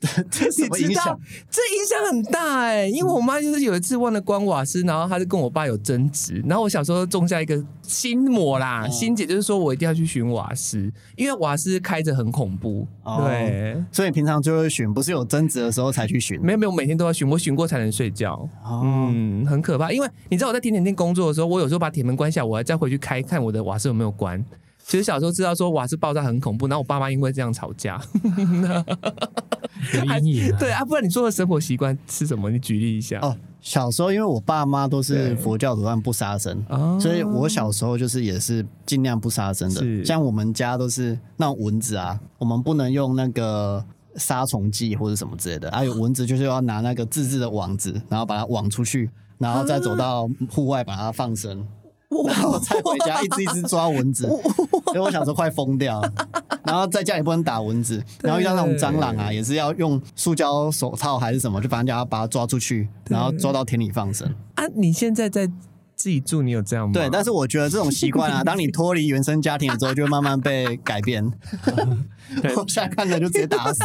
[0.30, 1.20] 这什么影响？
[1.50, 12.86] 这影响很大哎、因为我妈就是有一次忘了关瓦斯，然后她就跟我爸有争执，然后我小时候种下一个心魔啦，哦心结就是说我一定要去寻瓦斯，因为瓦斯开着很恐怖。
[13.02, 16.40] 哦对，所以平常就会寻，不是有争执的时候才去寻。
[16.40, 18.34] 没有没有，每天都要寻，我寻过才能睡觉。
[18.62, 24.44] 哦，嗯，很可怕，因为你知道我在甜点店工作的时候，我有时候把铁门关下，我还再回去开看我的瓦斯有没有关。
[24.88, 28.00] 其实小时候知道说瓦斯爆炸很恐怖，然后我爸妈因为这样吵架。
[29.92, 30.56] 有阴影、啊。
[30.58, 32.50] 对啊，不然你说的生活习惯是什么？
[32.50, 33.20] 你举例一下。
[33.20, 40.02] 哦，小时候因为我爸妈都是佛教徒，他们不杀生，哦所以我小时候就是也是尽量不杀生的。
[40.02, 43.84] 像我们家都是那种蚊子啊，我们不能用那个
[44.16, 45.70] 杀虫剂或者什么之类的。
[45.70, 51.62] 还、有蚊子就是要拿那个自制的网子，然后把它网出去，然后再走到户外把它放生。
[52.26, 54.26] 然后再回家一只一只抓蚊子，
[54.86, 56.12] 所以我小时候快疯掉了。
[56.64, 64.26] 然后在家也不能打蚊子，然后遇到那种蟑螂啊，也是要用塑胶手套还是什么，就反正就要把它抓出去，然后抓到田里放生。
[64.54, 65.46] 啊，你现在在
[65.94, 66.92] 自己住，你有这样吗？
[66.92, 71.30] 对，但是我觉得这种习惯啊，当你脱离原生家庭之后，就会慢慢被改变。
[72.42, 73.82] 对我现在看着就直接打死。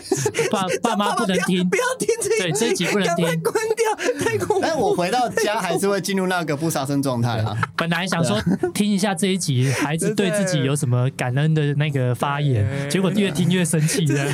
[0.50, 4.62] 爸爸妈不能听不，要听这对这一集不能听关掉，太恐怖。
[4.62, 7.56] 但我回到家还是会进入那个不杀生状态啊。
[7.76, 8.40] 本来想说
[8.74, 14.32] 听一下这一集，孩子对自己有什么感恩的那个发言，结果越听越生气的。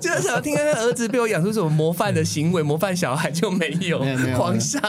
[0.00, 4.04] 就是想听儿子被我养出什么模范的行为，模范小孩就没有
[4.36, 4.80] 狂杀。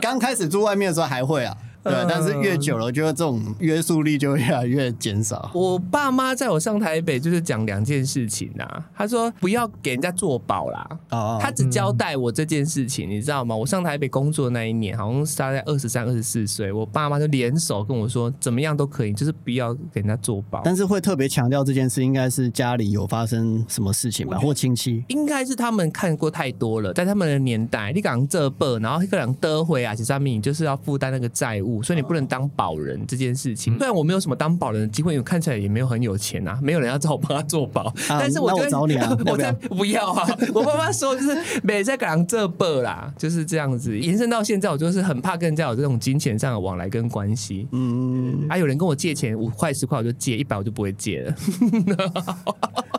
[0.00, 5.50] 刚开始住外面的时候还会啊，对，嗯但是越久了，就这种约束力就会越来越减少。
[5.54, 13.54] 我爸妈在我上台北就是讲两件事情呐、他说不要给人家做保啦，哦他只交代我这件事情，你知道吗？
[13.56, 20.60] 我上台北工作那一年，好像是大概二十三、二十四岁，我爸妈就联手跟我说，怎么样都可以，就是不要给人家做保。
[20.64, 25.04] 但是会特别强调这件事，应该是家里有发生什么事情吧，或亲戚。
[25.08, 33.76] 应该是他们看过太多了，在他们的年代，你讲这辈，然后一个人得回啊，其实上面你就是要负担那个债务，所以你不能当保人这件事情。
[33.78, 40.28] 虽然我没有什么当保人的机会，因为看起来也没有很有钱啊， 没有人要找我帮他做保，但是我找你啊 我不要不要啊！
[40.54, 47.68] 我爸妈说就是每在讲这辈啦，就是这样子，延伸到现在，我就是很怕跟人家有这种金钱上的往来跟关系。
[47.72, 51.34] 嗯，啊，有人跟我借钱五块十块我就借，一百我就不会借了。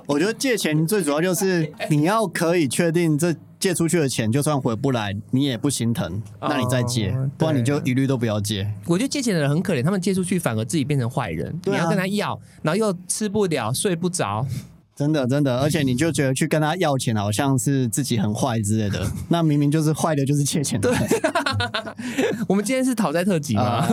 [0.08, 8.68] 我觉得借钱最主要就是你要可以确定这借出去的钱，就算回不来，你也不心疼，那你再借哦，不然你就一律都不要借。
[8.88, 11.56] 我觉得借钱的人很可怜，他们借出去反而自己变成坏人。
[11.60, 14.46] 对啊你要跟他要，然后又吃不了、睡不着。
[15.02, 20.94] 真的，真的，而且你就觉得去跟他要钱，好像是自己很坏之类的，那明明就是坏的，就是借钱的。
[22.48, 23.64] 我们今天是讨债特辑吗？
[23.64, 23.88] 啊，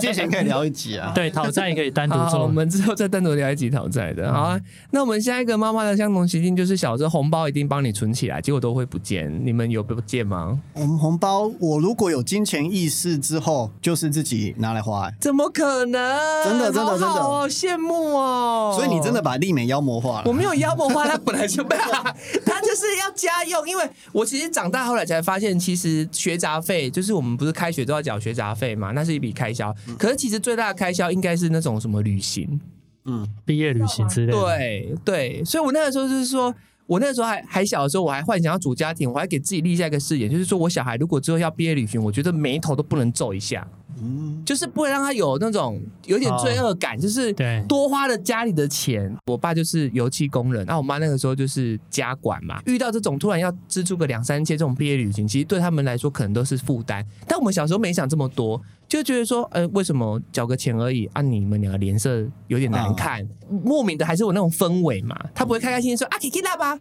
[0.00, 1.12] 借钱可以聊一集啊。
[1.14, 2.56] 对，讨债也可以单独做，我。
[2.56, 4.32] 们之后再单独聊一集讨债的。
[4.32, 4.58] 好啊，
[4.92, 9.30] 那我们下一个妈妈的相同习性就是小时候红包一定帮你存起来，结果都会不见。
[9.44, 10.58] 你们有不见吗？
[10.72, 16.00] 我们红包，我如果有金钱意识之后，就是自己拿来花、欸怎么可能？
[16.44, 18.72] 真的真的真的好羡慕哦。
[18.74, 20.24] 所以你真的把丽美妖魔化了。
[20.24, 29.74] 我没有妖魔化，他本来就被他就是要家用，因为我其实长大后来才发现，其实学杂费就是我们不是开学都要缴学杂费嘛，那是一笔开销。
[29.98, 32.60] 可是其实最大的开销应该是那种什么旅行，
[33.04, 34.40] 嗯，毕业旅行之类的。
[34.40, 36.54] 对对，所以我那个时候就是说。
[36.88, 43.66] 我那个时候还还小的时候，我还幻想要组家庭，我还给自己立下一个誓言，就是说我小孩如果之后要毕业旅行，我觉得眉头都不能皱一下。
[44.00, 49.14] 嗯，就是不会让他有那种有点罪恶感，就是对多花了家里的钱。
[49.26, 52.60] 我爸就是油漆工人，那我妈那个时候就是家管嘛。
[52.66, 57.04] 遇到这种突然要支出个两三千这种毕业旅行，其实对他们来说可能都是负担。
[57.26, 61.22] 但我们小时候没想这么多，就觉得说，呃，为什么交个钱而已啊？
[61.22, 65.16] 你们两个脸色有点难看，莫名的还是有那种氛围嘛。
[65.34, 66.78] 他不会开开心心说啊，可以那吧。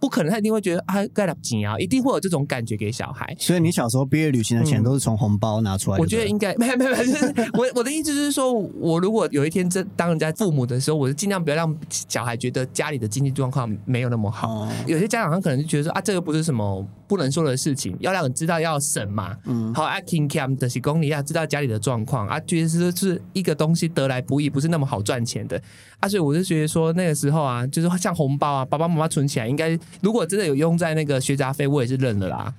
[0.00, 3.34] 不可能，他一定会觉得啊，盖了紧啊，一定会有这种感觉给小孩。
[3.38, 6.02] 所以你小时候毕业旅行的钱都是从红包拿出来的？
[6.02, 14.48] 我觉得应该 没有没有，就是我我的意思就是说，我如果有一天真当人家父母的时候，我就尽量不要让小孩觉得家里的经济状况没有那么好。
[14.48, 19.36] 哦有些家长他可能就觉得说啊，这个不是什么不能说的事情，要让你知道要省嘛。
[19.46, 25.60] 嗯好啊，king cam 的是公你要知道家里的状况啊，觉得是是一个东西得来不易，不是那么好赚钱的
[26.00, 32.54] 啊，所以我就觉得说那个时候啊，就是像红包啊，爸爸妈妈存起来，应该如果真的有用在那个学杂费，我也是认了啦。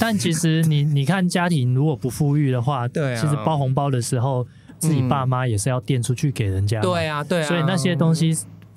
[0.00, 4.46] 但其实你你看家庭如果不富裕的话， 对啊其实包红包的时候，
[4.78, 6.82] 自己爸妈也是要垫出去给人家嘛。
[6.82, 8.36] 对啊，对啊，所以那些东西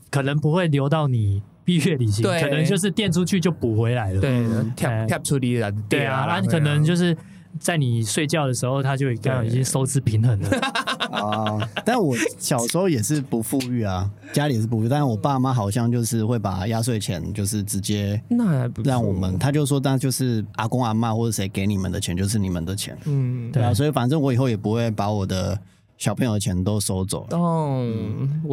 [0.09, 4.21] 可能不会留到你毕业旅行，可能就是垫出去就补回来了。
[4.21, 4.65] 对哎。
[4.75, 7.15] 跳跳出力了，对啊，那可能就是
[7.59, 10.49] 在你睡觉的时候，他就刚好已经收支平衡了。
[11.11, 23.51] 啊，但我小时候也是不富裕啊，家里也是不富裕，但是我爸妈好像就是会把压岁钱就是直接那还不让我们，他就说那就是阿公阿妈或者谁给你们的钱就是你们的钱，嗯。
[23.51, 25.59] 对啊，所以反正我以后也不会把我的
[26.01, 27.37] 小朋友的钱都收走了。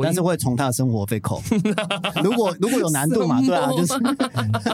[0.02, 1.40] 但是会从他的生活费扣。
[2.22, 3.94] 如果如果有难度嘛，对啊，就是，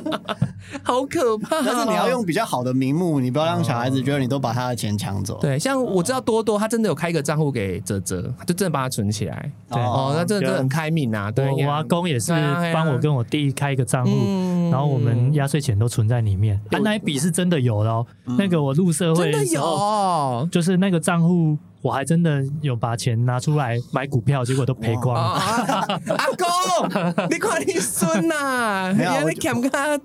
[0.83, 1.63] 好可怕哦。
[1.65, 5.39] 但是你要用比较好的名目，你不要让小孩子觉得你都把他的钱抢走。
[5.41, 9.53] 对，像我知道多多，他真的有开一个账户给哲哲，就真的帮他存起来。
[9.71, 11.31] 对哦，那真的真的很开明啊。
[11.31, 12.33] 对，我我阿公也是
[12.73, 16.61] 帮我跟我弟开一个账户，嗯然后我们压岁钱都存在里面。
[16.73, 18.05] 啊，那一笔是真的有的哦。
[18.37, 20.49] 那个我入社会真的时候，有。
[20.51, 25.75] 就是那个账户，我还真的有把钱拿出来买股票，结果都赔光啊了。
[25.75, 26.01] 啊！
[26.17, 30.01] 阿公，你看你孙呐，没有我原来看他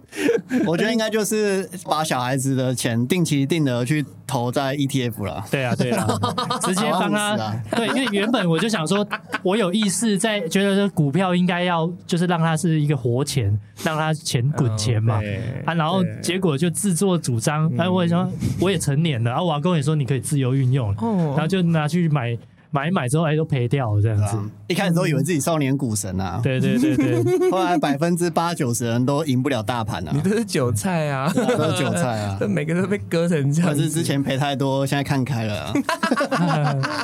[0.67, 5.41] 我觉得应该就是把小孩子的钱定期定额去投在 ETF 了。
[5.49, 6.05] 对啊，对啊，
[6.61, 9.07] 直接帮他啊对，因为原本我就想说，
[9.41, 15.21] 我有意识在觉得这股票应该要就是让它是一个活钱，让它钱滚钱嘛。
[15.21, 22.38] 对啊，然后对结果就自作主张，哎、我也说我也成年了，然后我阿公也说你可以自由运用然后就拿去买
[22.71, 24.23] 买一买之后，哎，都赔掉了这样子。
[24.38, 32.38] 啊一开始都以为自己少年股神啊，对对对对， 后来百分之八九十人都赢不了大盘啊你，都是韭菜啊，都是韭菜啊。
[32.47, 33.75] 每个都被割成这样子。
[33.75, 35.73] 可是之前赔太多，现在看开了啊。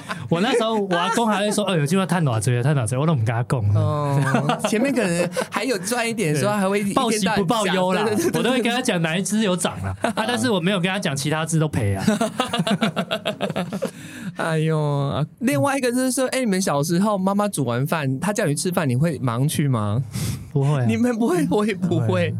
[0.30, 3.60] 我那时候我阿公还会说，哦，有机会探哪追，探哪追，我都不跟他讲。
[3.74, 12.06] 哦，前面可能还有赚一点的时候，还会一报喜不报忧啦对对，对我都会跟他讲哪一只有涨啦，啊，但是我没有跟他讲其他只都赔啊。
[14.36, 20.04] 哎呦，啊另外一个就是说，哎，你们小时候妈妈煮完饭，她叫你吃饭，你会忙去吗？
[20.52, 22.34] 不会啊， 你们不会，我也不会。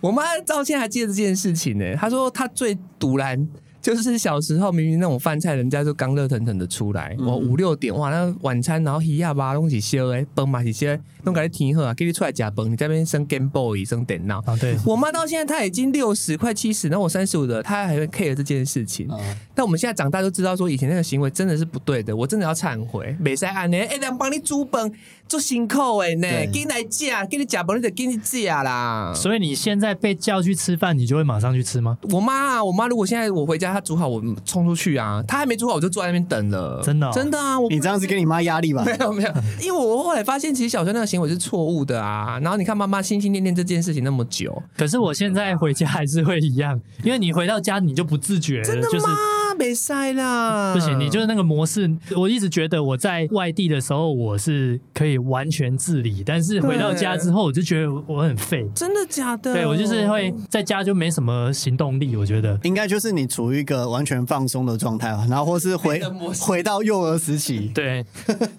[0.00, 1.94] 我妈到现在还记得这件事情呢。
[1.96, 3.48] 她说她最堵然。
[3.80, 10.86] 就是小时候明明那种饭菜，人家就刚热腾腾的出来，我五六点哇，那晚餐然后鱼啊吧东西烧诶，饭嘛是烧，
[11.22, 14.38] 弄给你填好啊，给你出来夹饭，你在那边生 Game Boy 生电脑。
[14.46, 19.06] 啊，对，我妈到现在她已经六十快七十，然后我三十五的，她还会 care 这件事情。
[19.10, 19.18] 嗯
[19.54, 23.16] 但我们现在长大都知道说以前那个行为真的是不对的，我真的要忏悔。
[23.18, 24.88] 没使按呢，哎，人帮你煮饭
[25.28, 29.12] 做辛苦诶呢，对给你来夹，给你假不你得给你夹啦。
[29.14, 31.98] 所以你现在被叫去吃饭，你就会马上去吃吗？
[32.10, 36.80] 我妈啊，我妈如果现在我回家，她煮好，我冲出去啊，她还没煮好，我就坐在那边等了。
[36.82, 38.82] 真的哦真的啊，我你这样子给你妈压力吧？
[38.86, 42.38] 没有没有，因为我后来发现，其实小时候那个行为是错误的啊。
[42.40, 49.16] 然后你看妈妈心心念念这件事情那么久，可是我现在回家还是会一样，因为你回到家你就不自觉了，就是啊，
[49.58, 51.90] 没塞啦，不行，你就是那个模式。
[52.16, 58.64] 我一直觉得我在外地的时候我是可以完全自理，但是回到家之后我就觉得我很废。
[58.74, 59.52] 真的假的？
[59.52, 62.58] 对我就是会在家就没什么行动力，我觉得。
[62.62, 66.00] 应该就是你处于一个完全放松的状态吧，然后或是回
[66.40, 67.70] 回到幼儿时期。
[67.74, 68.04] 对，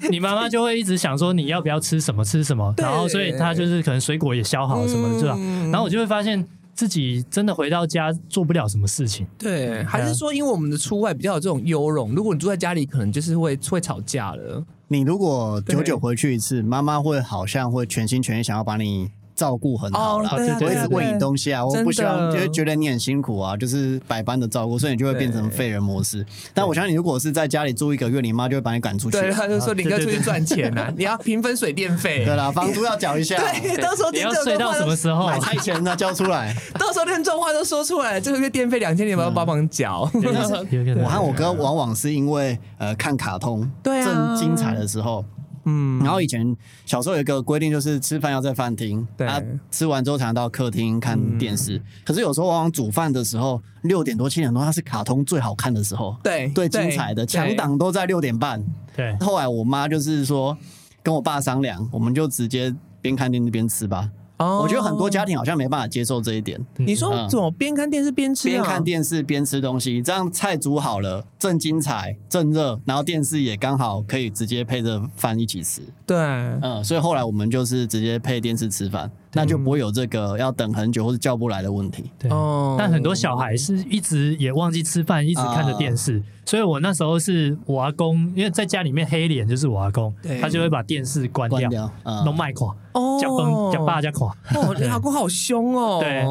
[0.10, 5.36] 你妈妈就会一直想说你要不要吃什么吃什么，然后所以她就是可能水果也削好什么的，是吧？
[5.38, 6.44] 嗯然后我就会发现
[6.80, 9.28] 自己真的回到家做不了什么事情。
[9.38, 14.66] 对，还是说因为我们的出外比较有这种优容，如果你住在家里，可能就是会会吵架了。
[14.88, 26.26] 你如果久久回去一次，妈妈会好像会全心全意想要把你照顾很好啦，哦对啊我一直对喂你东西啊，我不希望真的就是觉得你很辛苦啊，就是百般的照顾，所以你就会变成对废人模式。
[26.54, 29.18] 但我相信，如果是在家里住一个月，你妈就会把你赶出去。
[29.18, 32.26] 对，他就说啊林哥出去赚钱呐，你要平分水电费。
[32.26, 35.28] 对啦，房租要缴一下， 对，到时候你要睡到什么时候？
[35.28, 36.54] 买菜钱呢交出来。
[36.78, 40.10] 到时候连这种话都说出来，这个月电费两千，你们要帮忙缴。
[40.14, 45.24] 我和我哥往往是因为呃看卡通，对啊正精彩的时候。
[45.66, 46.56] 嗯，然后以前
[46.86, 49.42] 小时候有一个规定，就是吃饭要在饭厅，对啊，
[49.72, 51.82] 吃完之后才能到客厅看电视。
[52.06, 58.64] 可是有时候往往煮饭的时候，六点多七点多，它是卡通最好看的时候，对最精彩的，对强档都在六点半。
[58.96, 60.58] 对，后来我妈就是说
[61.02, 64.10] 跟我爸商量，我们就直接边看电视边吃吧。
[64.40, 64.62] 哦。
[64.64, 67.30] 我觉得很多家庭好像没办法接受这一点，你说嗯。
[67.30, 68.52] 怎么边看电视边吃啊？
[68.52, 75.82] 边看电视边吃东西，这样菜煮好了，正精彩正热，然后电视也刚好可以直接配着饭一起吃。
[76.06, 82.12] 对，嗯，所以后来我们就是直接配电视吃饭，那就不会有这个要等很久或者叫不来的问题。
[82.18, 82.32] 对。
[82.32, 96.00] 哦但很多小孩是一直也忘记吃饭，一直看着电视，所以我那时候是我阿公，因为在家里面黑脸就是我阿公，他就会把电视关掉，关掉，嗯弄麦垮，哦加崩加爸加垮，哦， 你阿公好凶哦。
[96.02, 96.26] 对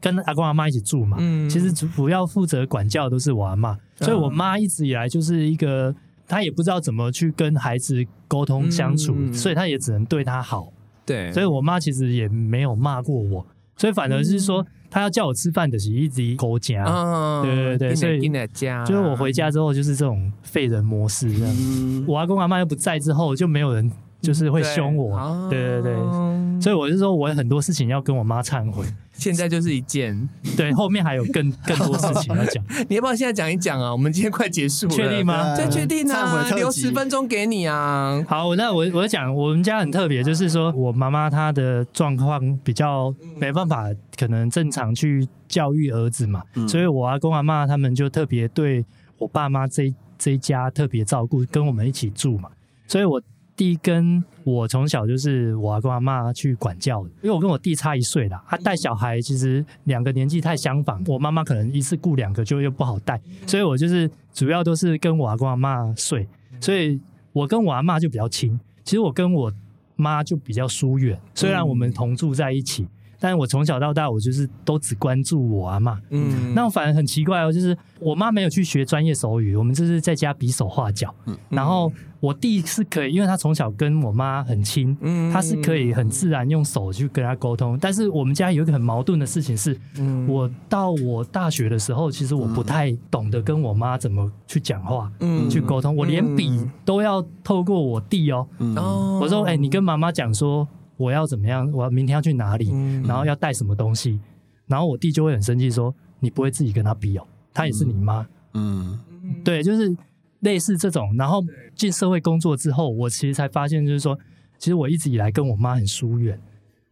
[0.00, 1.18] 跟阿公阿妈一起住嘛。
[1.20, 5.94] 嗯其实主主要负责管教的都是我阿妈，所以我妈一直以来就是一个，
[6.26, 10.72] 她也不知道怎么去跟孩子沟通相处，嗯所以她也只能对他好。
[11.06, 13.46] 对，所以我妈其实也没有骂过我，
[13.76, 16.84] 所以反而是说她要叫我吃饭的是一直勾夹。
[16.84, 23.90] 嗯对对对所以进来家，就是我回家之后就是这种废人模式这样，嗯，我阿公阿妈又不在之后，就没有人
[24.20, 25.48] 就是会凶我，哦。
[25.50, 33.92] 对对对，所以我就说我有很多事情要跟我妈忏悔， 现在就是一件，对，后面还有更更多事情要讲， 你要不要现在讲一讲啊？
[33.92, 35.56] 我们今天快结束了，确定吗？
[35.56, 38.22] 这确定忏啊留十分钟给你啊。
[38.28, 46.68] 好，那我我讲，我们家很特别，就是说我妈妈她的状况比较没办法，可能正常去教育儿子嘛，嗯。
[46.68, 48.84] 所以我阿公阿妈他们就特别对
[49.18, 52.50] 我爸妈这这一家特别照顾，跟我们一起住嘛，
[52.86, 53.20] 所以我
[53.60, 66.26] 弟跟我从小就是我阿公阿妈去管教的，因为我跟我弟差一岁啦，他带小孩其实两个年纪太相仿，我妈妈可能一次雇两个就又不好带，所以我就是主要都是跟我阿公阿妈睡，
[66.58, 66.98] 所以
[67.34, 69.52] 我跟我阿妈就比较亲，其实我跟我
[69.94, 72.88] 妈就比较疏远，虽然我们同住在一起。
[73.20, 76.00] 但是我从小到大，我就是都只关注我阿妈。
[76.10, 81.14] 嗯，那我反而很奇怪哦，就是我妈没有去学专业手语，我们就是在家比手画脚。
[81.26, 87.78] 嗯然后我弟是可以，因为他从小跟我妈很亲，嗯他是可以很自然用手去跟他沟通。
[87.78, 98.46] 但是我们家有一个很矛盾的事情是，嗯我到我大学的时候，其实我不太懂得跟我妈怎么去讲话、嗯去沟通，我连笔都要透过我弟哦。
[98.58, 100.66] 嗯哦我说：“哎、你跟妈妈讲说
[101.00, 104.20] 我要怎么样，我要明天要去哪里，嗯然后要带什么东西。”
[104.68, 108.26] 然后我弟就会很生气说：“你不会自己跟他比哦，他也是你妈。
[108.52, 108.98] 嗯
[109.42, 109.96] 对，就是
[110.40, 111.16] 类似这种。
[111.16, 111.42] 然后
[111.74, 114.18] 进社会工作之后，我其实才发现，就是说，
[114.58, 116.38] 其实我一直以来跟我妈很疏远。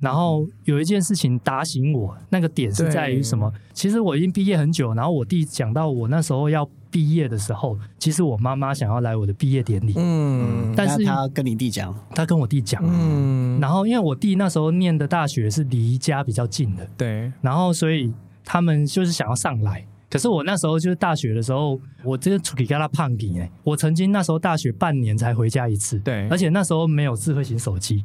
[0.01, 3.53] 然后有一件事情打醒我，那个点是在于什么？
[3.73, 18.13] 其实我已经毕业很久，然后我弟讲到我那时候要毕业的时候，其实我妈妈想要来我的毕业典礼，嗯但是她跟你弟讲，她跟我弟讲，嗯，然后因为我弟那时候念的大学是离家比较近的，对，然后所以
[18.45, 19.85] 他们就是想要上来。
[20.11, 23.51] 可是我那时候就是大学的时候，我真的出去跟他胖底哎！
[23.63, 26.27] 我曾经那时候大学半年才回家一次，对。
[26.31, 28.03] 而且那时候没有智慧型手机，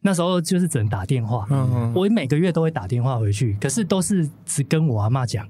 [0.00, 1.46] 那时候就是只能打电话。
[1.50, 1.92] 嗯。
[1.94, 5.46] 我每个月都会打电话回去，可是都是只跟我阿妈讲，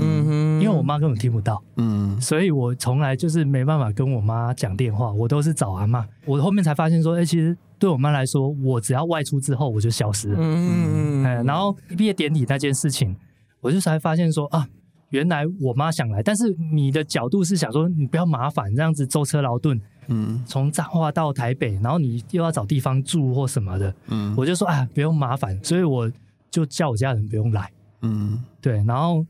[0.00, 0.48] 嗯哼。
[0.60, 2.20] 因为我妈根本听不到，嗯。
[2.20, 6.06] 所以我从来就是没办法跟我妈讲电话，我都是找阿妈。
[6.24, 10.38] 我后面才发现说，哎、其实对我妈来说，我只要外出之后我就消失了。
[10.40, 11.22] 嗯。
[11.22, 13.16] 嗯，然后毕业典礼那件事情，
[13.60, 14.66] 我就才发现说啊，
[15.10, 20.42] 原来我妈想来，但是你的角度是想说你不要麻烦，这样子舟车劳顿，嗯。
[20.44, 24.34] 从彰化到台北，然后你又要找地方住或什么的，嗯。
[24.36, 26.10] 我就说啊，不用麻烦，所以我
[26.50, 27.70] 就叫我家人不用来。
[28.02, 28.42] 嗯。
[28.60, 29.24] 对，然后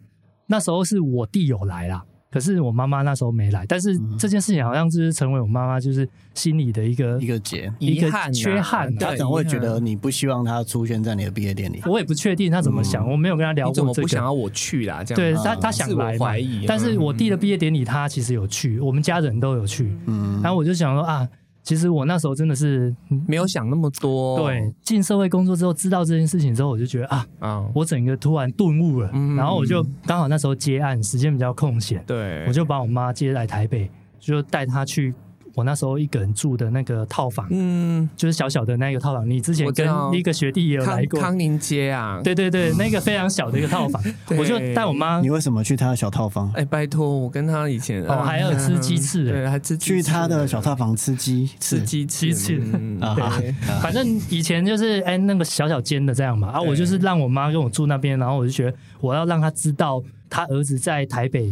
[0.49, 2.03] 那时候是我弟有来啦。
[2.31, 11.81] 可是我妈妈那时候没来，但是这件事情好像就是成为我妈妈就是心里的一个一个结，一个遗憾啊缺憾对他可能会觉得你不希望他出现在你的毕业典礼。
[11.87, 14.05] 我也不确定他怎么想，我没有跟他聊你怎么过这个。
[14.05, 15.03] 不想要我去啦？
[15.03, 19.97] 这样对子他他想来怀疑，但是嗯我弟的毕业典礼他其实有去，我们家人都有去。
[20.05, 21.27] 嗯然后我就想说啊，
[21.69, 22.97] 其实我那时候真的是
[23.27, 29.11] 没有想那么多，对进社会工作之后知道这件事情之后，我就觉得啊，啊，我整个突然顿悟了。
[29.13, 29.37] 嗯。
[29.37, 35.15] 然后我就刚好那时候接案，时间比较空闲，对，我就把我妈接来台北，就带她去
[35.59, 39.29] 我那时候一个人住的那个套房，嗯，就是小小的那个套房。
[39.29, 44.01] 你之前跟一个学弟也有来过，康康宁街啊，对对对，那个非常小的一个套房，
[44.39, 46.49] 我就带我妈你为什么去他的小套房？
[46.55, 53.53] 哎，拜托，我跟他以前哦还有吃鸡翅哎对，还吃去他的小套房吃鸡，吃鸡鸡翅嗯 啊对
[53.83, 60.01] 反正以前就是哎那个小小间的这样嘛，啊，我就是让我妈跟我住那边，然后我就觉得我要让她知道
[60.31, 61.51] 她儿子在台北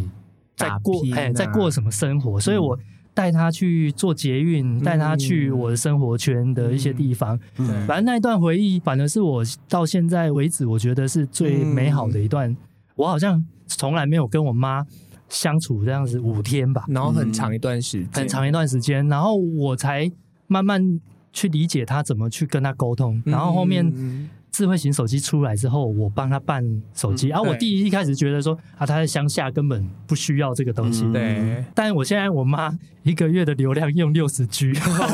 [0.55, 2.77] 在打过哎在过什么生活，所以我
[3.17, 7.39] 带他去做捷运，带他去我的生活圈的一些地方。
[7.57, 7.65] 嗯。
[7.87, 12.55] 反正那一段回忆，反而是我到现在为止，我觉得是最美好的一段。
[12.95, 14.85] 我好像从来没有跟我妈
[15.29, 20.11] 相处这样子五天吧，然后很长一段时间，很长一段时间，然后我才
[20.45, 21.01] 慢慢
[21.33, 24.29] 去理解她怎么去跟她沟通，然后后面。
[24.57, 26.63] 嗯智慧型手机出来之后，我帮他办
[26.95, 27.27] 手机。
[27.27, 31.03] 嗯然后、我对弟一开始觉得说啊，他在乡下根本不需要这个东西。
[31.05, 32.71] 嗯对，但我现在我妈
[33.03, 34.67] 一个月的流量用六十 G，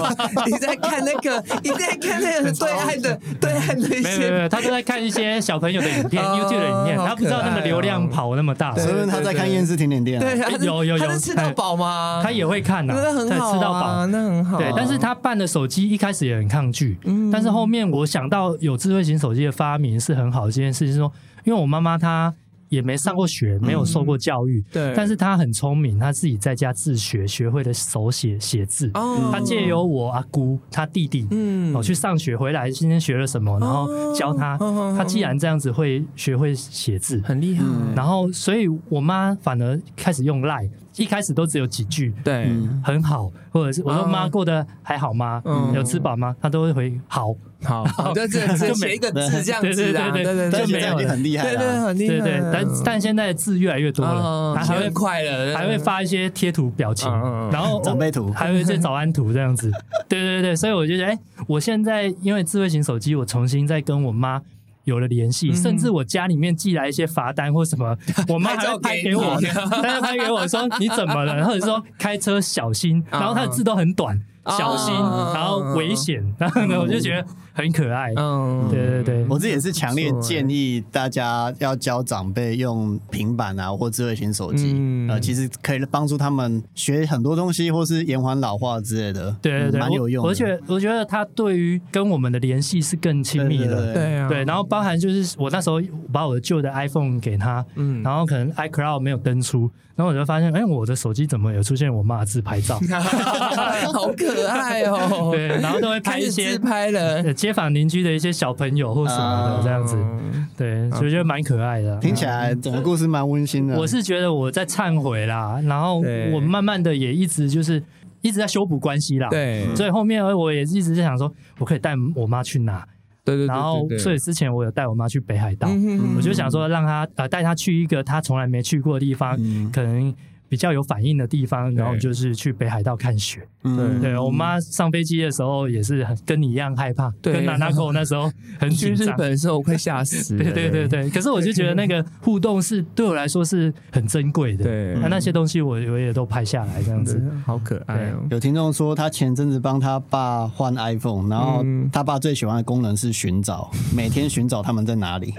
[0.46, 10.24] 你在看那个，你在看那个对岸的 对岸的一些，没有没有，他都在看一些小朋友的影片、 哦 YouTube 的影片，好他不知道那个流量跑那么大，所以他在看厌世甜点店啊。
[10.24, 12.22] 对，他有有有他吃到饱吗？
[12.24, 14.08] 他也会看呐、那很好啊，吃到饱。
[14.08, 14.58] 那很好。
[14.58, 21.12] 对，但是他办的手机一开始也很抗拒，嗯但是后面我想到有智慧型手机的发明是很好的这件事，是说，
[21.44, 22.34] 因为我妈妈她
[22.70, 28.90] 也没上过学，没有受过教育，对，但是她很聪明，她自己在家自学，学会了手写写字。
[28.96, 29.30] 哦。
[29.32, 31.76] 她借由我阿姑、她弟弟，嗯。
[31.76, 34.58] 哦去上学回来，今天学了什么，然后教她。
[34.60, 37.64] 哦她既然这样子会学会写字，很厉害，
[37.96, 40.68] 然后所以我妈反而开始用赖，
[40.98, 42.14] 一开始都只有几句。
[42.24, 45.42] 对，嗯很好，或者是我说哦妈过得还好吗？
[45.46, 46.36] 嗯有吃饱吗？
[46.42, 47.34] 她都会回好。
[47.66, 51.86] 好， 就这这就写一个字这样对对子啊，对对对但就没有很厉害对对，了。
[51.86, 57.10] 很厉害，对对，但但现在的字越来越多了，还会快了，还会发一些贴图表情
[57.50, 59.72] 然后长辈图还有一些早安图这样子。
[60.10, 64.42] 对对对，所以我就觉得，哎，我现在因为智慧型手机，我重新再跟我妈。
[64.84, 65.56] 有了联系，嗯。
[65.56, 67.98] 甚至我家里面寄来一些罚单或什么，
[68.30, 74.94] 我妈还要拍给我，她会拍给我说你怎么了，或者说开车小心，啊然后她的字都很短，啊小心，
[75.34, 78.12] 然后危险，然后呢， 我就觉得很可爱。
[78.16, 90.28] 嗯，对对对，我自己也是强烈建议大家要教长辈用平板啊或智慧型手机，嗯呃，其实可以帮助他们学很多东西，或是延缓老化之类的，对对对，嗯蛮有用的。
[90.28, 93.76] 我而且我觉得他对于跟我们的联系是更亲密的。
[93.76, 95.80] 对对对啊，对，然后包含就是我那时候
[96.12, 102.80] 把我的旧的 iPhone 给他，嗯然后可能 iCloud 没有登出，然后我就发现，哎，我的手机怎么有出现我妈的自拍照？
[103.94, 106.92] 好可爱哦， 对，然后都会拍一些自拍
[107.34, 111.98] 街坊邻居的一些小朋友或什么的这样子，嗯对，所以觉得蛮可爱的。
[111.98, 113.78] 听起来整个故事蛮温馨的。
[113.78, 117.82] 我是觉得我在忏悔啦，然后我慢慢的也一直就是
[118.22, 119.66] 一直在修补关系啦。，对。
[119.76, 122.86] 所以后面我也一直在想说，我可以带我妈去哪？
[123.26, 126.16] 对对，然后，所以以之前我有带我妈去北海道，嗯。
[126.18, 129.72] 我就想说让她呃带她去一个她从来没去过的地方，嗯。
[129.72, 130.14] 可能
[130.54, 133.42] 比较有反应的地方，然后就是去北海道看雪。
[133.64, 139.18] 嗯对我妈上飞机的时候也是很跟你一样害怕，对跟娜娜口那时候很去日紧张。
[139.18, 147.20] 本的时候我快吓死，对对对对，可是我就觉得那个互动是对我来说是很珍贵的，对那那些东西我我也都拍下来这样子。
[147.44, 148.28] 好可爱哦。
[148.30, 155.34] 有听众说，他前阵子帮他爸换 iPhone，然后嗯他爸最喜欢的功能是寻找，每天寻找他们在哪里，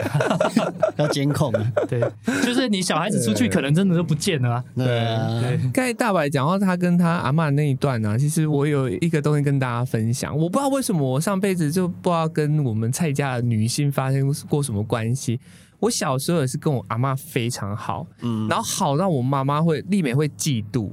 [0.97, 1.53] 要监控。
[1.87, 2.01] 对，
[2.43, 4.65] 就是你小孩子出去可能真的都不见了啊。
[4.75, 5.04] 对啊，
[5.41, 10.37] 对，刚才大白讲到他跟他阿妈那一段呢、啊，其实我有一个东西跟大家分享。
[10.37, 15.39] 我不知道为什么我上辈子就不知道跟我们蔡家的女性发生过什么关系。
[15.81, 20.91] 我小时候也是跟我阿妈非常好，嗯，然后好到我妈妈会丽美会嫉妒，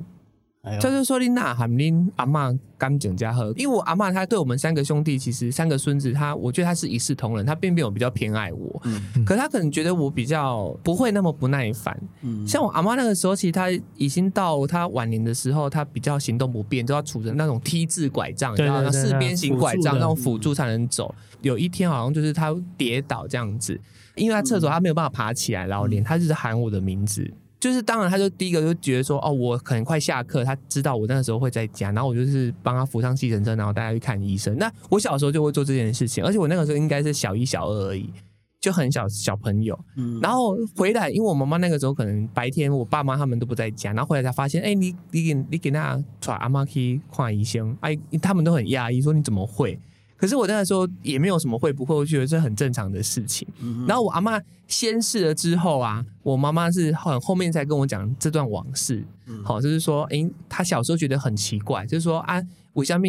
[0.62, 12.00] 哎呦就是说你哪喊恁阿嬷干整家喝，因为我阿嬷她对我们三个兄弟，其实三个孙子，她我觉得她是一视同仁，她并没有比较偏爱我，嗯可她可能觉得我比较不会那么不耐烦。
[12.22, 21.14] 嗯像我阿妈那个时候，其实她已经到她晚年的时候，她比较行动不便，都要杵着那种 T 字拐杖，对然后四边形拐杖那种辅助才能走。
[21.42, 23.80] 有一天好像就是她跌倒这样子，
[24.14, 27.34] 因为她厕所她没有办法爬起来老脸，她就是喊我的名字。
[27.62, 34.58] 就是当然，他就第一个就觉得说，哦，我可能快下课，他知道我那个时候会在家，然后我就是帮他扶上计程车，然后带他去看医生。
[34.58, 38.12] 那我小时候就会做这件事情，而且我那个时候应该是小一、小二而已，
[38.60, 39.80] 就很小小朋友。
[39.96, 49.80] 嗯然后回来，因为我妈妈那个时候可能白天我爸妈他们都不在家，然后回来才发现，哎、你你给你给那带阿妈去看医生，哎，他们都很讶异，说你怎么会？
[50.22, 53.48] 可是我那个时候也没有什么会不会，我觉得这很正常的事情。
[53.88, 59.04] 然后我阿妈先试了之后啊，我妈妈是很后面才跟我讲这段往事。
[59.44, 62.40] 好，就是说，诶，她小时候觉得很奇怪，就是说啊，
[62.74, 63.08] 为什么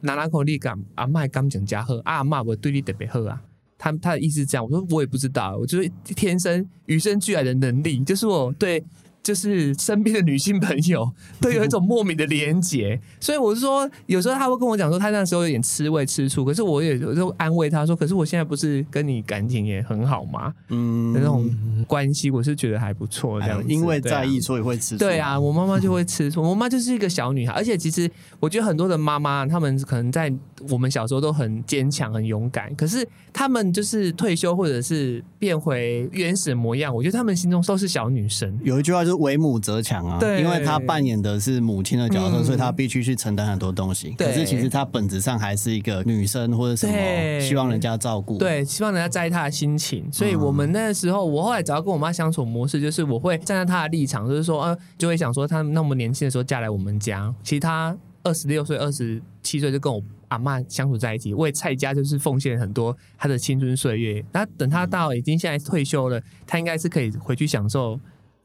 [0.00, 3.42] 拿拿口力感阿妈刚讲加贺，阿妈我对你特别好啊。
[3.76, 8.82] 他他的意思是这样，我说我也不知道，我就是天生与生俱来的能力，就是我对。
[9.24, 11.10] 就是身边的女性朋友
[11.40, 20.52] 都有一种莫名的连结，所以我是说，有时候他会跟我讲说，他那时候有点吃味吃醋，可是我也就安慰他说，可是我现在不是跟你感情也很好吗？
[20.68, 21.50] 嗯，那种
[21.88, 24.98] 关系我是觉得还不错，这样，因为在意所以会吃醋。
[24.98, 30.30] 对啊，我妈妈就会吃醋， 我妈就是一个小女孩，而且其实我觉得很多的妈妈，她们可能在
[30.68, 38.58] 我们小时候都很坚强、很勇敢，可是她们就是退休或者是变回原始模样，我觉得她们心中都是小女生。
[38.62, 39.13] 有一句话就。
[39.14, 44.10] 为母则强啊，对，因为他扮演的是母亲的角色，所以他必须去承担很多东西。
[44.12, 50.10] 可是其实他本质上还是一个女生或者什么，希望人家照顾，对，希望人家在意他的心情。
[50.12, 64.24] 所以我们那时候，我后来只要跟我妈相处模式，就是我会站在她的立场，就是说，呃，就会想说，她那么年轻的时候嫁来我们家，其实她二十六岁、二十七岁就跟我阿妈相处在一起，为蔡家就是奉献很多她的青春岁月。
[64.32, 67.98] 那等她到已经现在退休了，她应该是可以回去享受。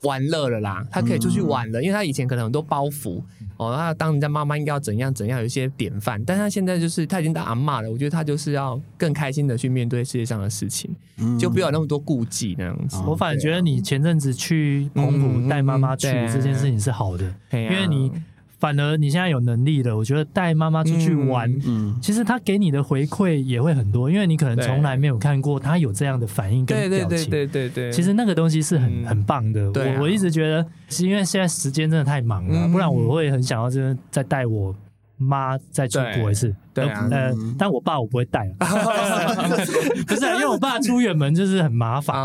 [0.04, 3.22] 玩乐了啦，他可以出去玩了，因为他以前可能很多包袱
[3.58, 10.90] 哦，他当人家妈妈应该要怎样怎样，有一些典范，但他现在就是他已经当阿妈了，我觉得他就是要更开心的去面对世界上的事情，
[11.38, 12.98] 就不要那么多顾忌那样子。
[13.06, 18.12] 我反而觉得你前阵子去澎湖带妈妈去这件事情是好的，因为你。
[18.60, 29.72] 反而你现在有能力了，我觉得带妈妈出去玩，嗯，其实他给你的回馈也会很多，因为你可能从来没有看过他有这样的反应跟表情，对对对对其实那个东西是很很棒的。
[29.72, 34.76] 我我一直觉得，是因为现在时间真的太忙了，不然我会很想要真的再带我
[35.18, 36.54] 妈再出国一次。
[36.74, 38.46] 对啊，呃，但我爸我不会带，
[40.06, 42.16] 不是因为我爸出远门就是很麻烦，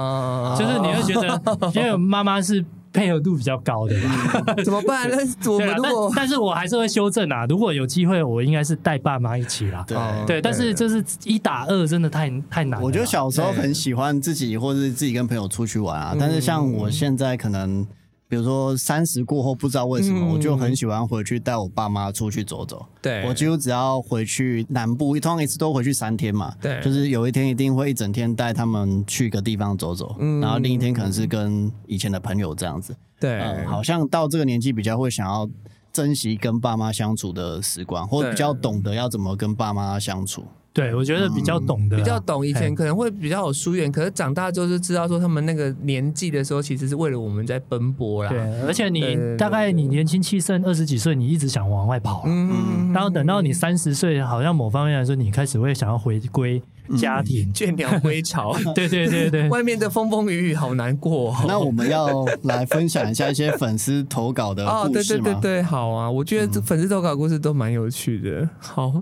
[0.59, 1.41] 就是你会觉得，
[1.81, 2.65] 因为妈妈是。
[2.95, 4.55] 配合度比较高的吧？
[4.65, 5.07] 怎么办？
[5.11, 7.45] 那我们如果，但是我还是会修正啊。
[7.47, 9.85] 如果有机会，我应该是带爸妈一起啦。
[9.87, 12.81] 对对，但是就是一打二真的太太难。
[12.81, 17.87] 我觉得小时候很喜欢自己或者自己跟朋友出去玩啊，但是像我现在可能。
[18.27, 22.85] 比如说三十过后，不知道为什么，我就很喜欢回去带我爸妈出去走走。
[23.01, 26.55] 对，我几乎只要回去南部，通常一次都回去三天嘛。
[26.61, 32.97] 对，就是有一天一定会一整天带他们去一个地方走走，然后另一天可能是跟以前的朋友这样子。
[33.21, 35.49] 对，好像到这个年纪比较会想要
[35.93, 40.45] 珍惜跟爸妈相处的时光，或者比较懂得要怎么跟爸妈相处。
[40.75, 42.45] 对，我觉得比较懂的，比较懂。
[42.45, 48.31] 以前可能会比较有疏远，可是长大就是知道说，他们那个年纪的时候，其实是为了我们在奔波啦。
[48.31, 56.61] 对，而且你大概你年轻气盛，二十几岁，你一直想往外跑，嗯，然后等到你三十岁，好像某方面来说，你开始会想要回归
[56.99, 58.53] 家庭，倦鸟归巢。
[58.75, 61.33] 对对对对， 外面的风风雨雨好难过。
[61.47, 64.91] 那我们要来分享一下一些粉丝投稿的故事哦？
[64.93, 68.51] 对对对对，好啊，我觉得这粉丝投稿故事都蛮有趣的。
[68.59, 68.93] 好。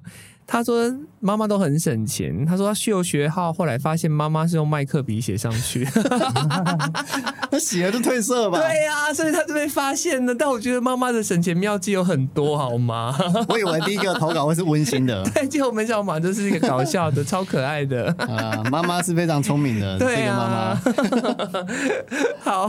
[0.45, 0.93] 他说
[1.23, 2.45] 妈妈都很省钱。
[2.45, 5.85] 他说他秀学号，后来发现妈妈是用麦克笔写上去，
[7.51, 8.59] 他写了就褪色吧？
[8.59, 10.35] 对呀，所以他就被发现了。
[10.35, 13.17] 但我觉得妈妈的省钱妙计有很多，好吗？
[13.49, 18.13] 我以为第一个投稿会是温馨的， 对，结果没想到就是一个搞笑的， 超可爱的。
[18.19, 20.79] 啊，妈妈是非常聪明的，对啊。
[22.41, 22.69] 好，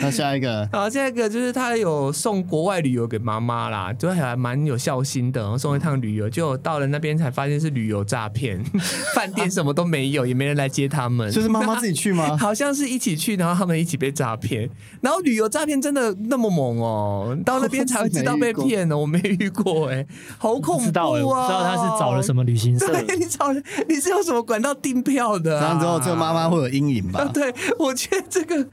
[0.00, 7.12] 那下一个，好，下一个就是他有送国外旅游给妈妈啦，就还蛮有孝心的，然后送一趟旅游，就到了那边。
[7.12, 8.62] 才发现是旅游诈骗，
[9.14, 11.30] 饭店什么都没有，也没人来接他们。
[11.30, 12.36] 就是妈妈自己去吗？
[12.40, 14.68] 好像是一起去，然后他们一起被诈骗。
[15.00, 17.36] 然后旅游诈骗真的那么猛哦？
[17.44, 18.96] 到那边才会知道被骗 了。
[18.96, 20.06] 我没遇过哎，
[20.38, 21.46] 好恐怖啊！
[21.46, 22.90] 知道他是找了什么旅行社？
[23.18, 23.52] 你找
[23.88, 25.60] 你是用什么管道订票的？
[25.60, 27.24] 然后之后，这个妈妈会有阴影吧？
[27.34, 28.66] 对，我觉得这个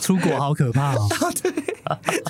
[0.00, 1.08] 出国好可怕哦。
[1.42, 1.52] 对，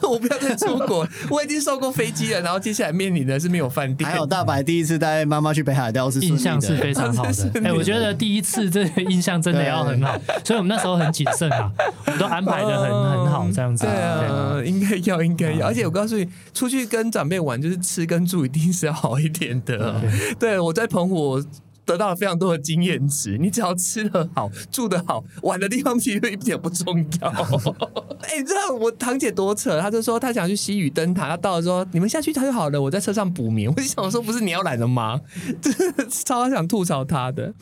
[0.08, 1.06] 我不要再出国。
[1.30, 4.08] 我已经受过飞机了，然后接下来面临的是没有饭店。
[4.08, 4.84] 还有大白第一。
[4.84, 11.70] 次带妈妈去北海道是印象是非常好 的，哎，我觉得第一次这个印象真的要很好，所以我们那时候很谨慎啊，
[12.06, 13.86] 我们都安排的很很好这样子。
[13.86, 20.00] 对啊，应该要应该要，而且我告诉你，出去跟长辈玩，就是吃跟住一定是要好一点的。
[20.38, 21.42] 对我在澎湖。
[21.84, 27.28] 得到了非常多的经验值，你只要吃得好、住得好、玩的地方其实一点不重要。
[28.24, 33.68] 哎，你知道我堂姐多扯，她就说她想去西屿灯塔，她到了说你们下去她就好了，我在车上补眠。
[33.74, 35.20] 我就想说，不是你要来的吗？
[36.24, 37.52] 超想吐槽她的。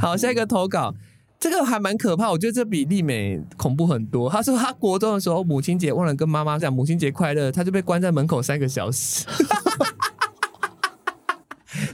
[0.00, 0.94] 好，下一个投稿，
[1.40, 4.30] 这个还蛮可怕，我觉得这比丽美恐怖很多。
[4.30, 9.26] 她说她国中的时候母亲节忘了跟妈妈讲母亲节快乐，她就被关在门口三个小时。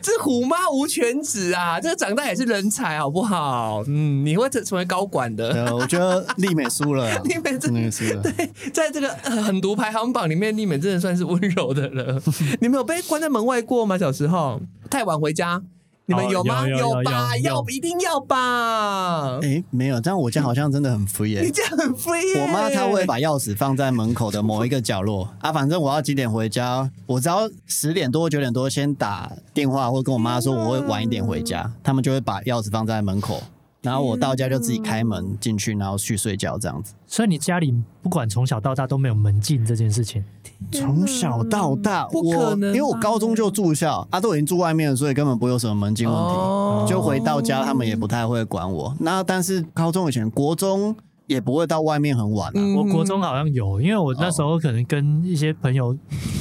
[0.00, 3.82] 这虎妈无犬子啊，这个长大也是人才，好不好？
[3.86, 5.50] 嗯，你会成成为高管的。
[5.50, 8.22] 呃，我觉得丽美输了啊， 丽美真丽美输了。
[8.22, 12.20] 对，在这个呃狠毒排行榜里面，丽美真的算是温柔的了。
[12.60, 13.98] 你们有被关在门外过吗？
[13.98, 15.62] 小时候太晚回家，
[16.10, 16.66] 你们哦有吗？
[16.66, 17.36] 有吧？
[17.36, 19.38] 要一定要吧？
[19.42, 21.44] 哎，没有，但我家好像真的很 free 哎。
[21.44, 33.42] 你家很 free 耶我妈她会把钥匙放在门口的某一个角落啊，反正我要几点回家，我只要十点多九点多先打电话或跟我妈说我会晚一点回家，他们就会把钥匙放在门口，
[33.88, 36.92] 然后我到家就自己开门进去，然后去睡觉这样子。
[37.06, 40.22] 所以你家里不管从小到大都没有门禁这件事情。
[40.70, 46.20] 从小到大，不可能我因为我高中就住校啊，都已经住外面了，所以根本不会有什么门禁问题。
[46.20, 48.94] 哦就回到家，他们也不太会管我。
[49.00, 50.94] 那但是高中以前，国中
[51.28, 55.96] 也不会到外面很晚我国中好像有，因为我那时候可能跟一些朋友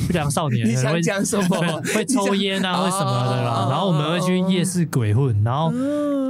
[0.07, 1.81] 不良少年 你会讲什么？
[1.93, 3.67] 会 抽烟啊，会什么的哦啦。
[3.69, 5.71] 然后我们会去夜市鬼混，然后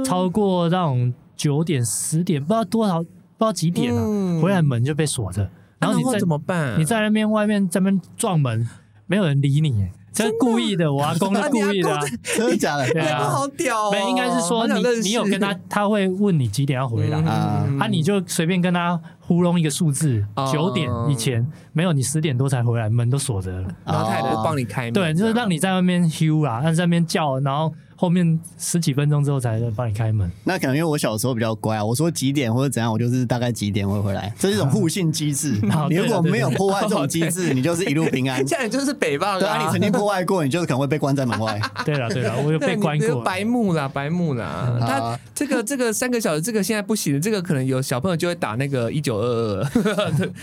[0.04, 5.48] 超过那种九点、十点，不知道多少，不知道几点了啊，回来门就被锁着。
[5.78, 6.78] 然后你在怎么办？
[6.78, 8.68] 你在那边外面在那边撞门，
[9.06, 9.86] 没有人理你，
[10.18, 10.92] 这是故意的。
[10.92, 12.88] 我阿公是故意的啊， 真的假的？
[12.92, 13.92] 对啊好屌哦！
[13.92, 23.68] 没应该是说你你有跟他，他会问你几点要回来嗯啊啊，你就随便跟他糊弄一个数字哦，九点以前没有，你十点多才回来，门都锁着了。
[23.84, 30.30] 然后他也不帮你开门，对，就是让你在外面咻啦，在那边叫，然后后面十几分钟之后才帮你开门。
[30.44, 35.88] 那可能因为我小时候比较乖啊，我说几点或者怎样，我就是大概几点会回来，这是一种互信机制 哦。
[35.90, 38.42] 你如果没有破坏这种机制，你就是一路平安。
[38.46, 41.60] 这样你就是北棒对啊，你曾经破坏过，你就是可能会被关在门外。
[41.84, 43.20] 对了对了，我有被关过。
[43.20, 44.78] 白目啦，白目啦。
[44.80, 49.64] 他啊这个这个三个小时，这个现在不行，这个可能有小朋友就会打那个一九二二。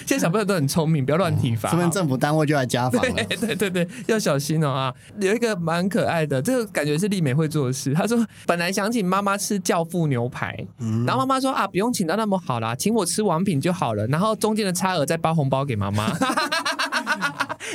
[0.05, 1.69] 现在小朋友都很聪明，不要乱体罚。
[1.71, 3.23] 这边政府单位就来家访了。
[3.23, 4.93] 对对对对，要小心哦啊！
[5.19, 7.93] 有一个蛮可爱的，这个感觉是丽美会做的事。
[7.93, 14.05] 她说本来想请妈妈吃教父牛排，嗯然后妈妈说啊，不用请到那么好啦，请我吃王品就好了。
[14.07, 16.11] 然后中间的差额再包红包给妈妈。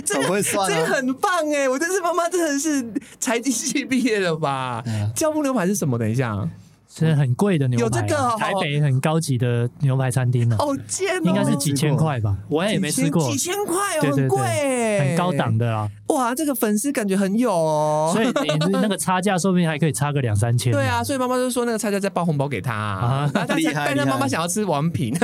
[0.05, 1.69] 这很个会算啊这个很棒哎！
[1.69, 4.83] 我真是妈妈真的是财经系毕业的吧？
[4.87, 5.99] 嗯教父牛排是什么？
[5.99, 6.49] 等一下，
[6.93, 11.23] 是很贵的牛排啊，有这个哦台北很高级的牛排餐厅呢，好贱哦！
[11.25, 13.31] 应该是几千块吧，我也没吃过。
[13.31, 14.81] 几，千块哦，对对很贵。
[15.01, 16.35] 很高档的啊，哇！
[16.35, 20.73] 这个粉丝感觉很有哦，所以你那个差价说不定还可以差个两三千。
[20.73, 23.31] 对，啊，所以妈妈就说那个差价再包红包给他、啊。
[23.57, 25.15] 厉害但是妈妈想要吃王品，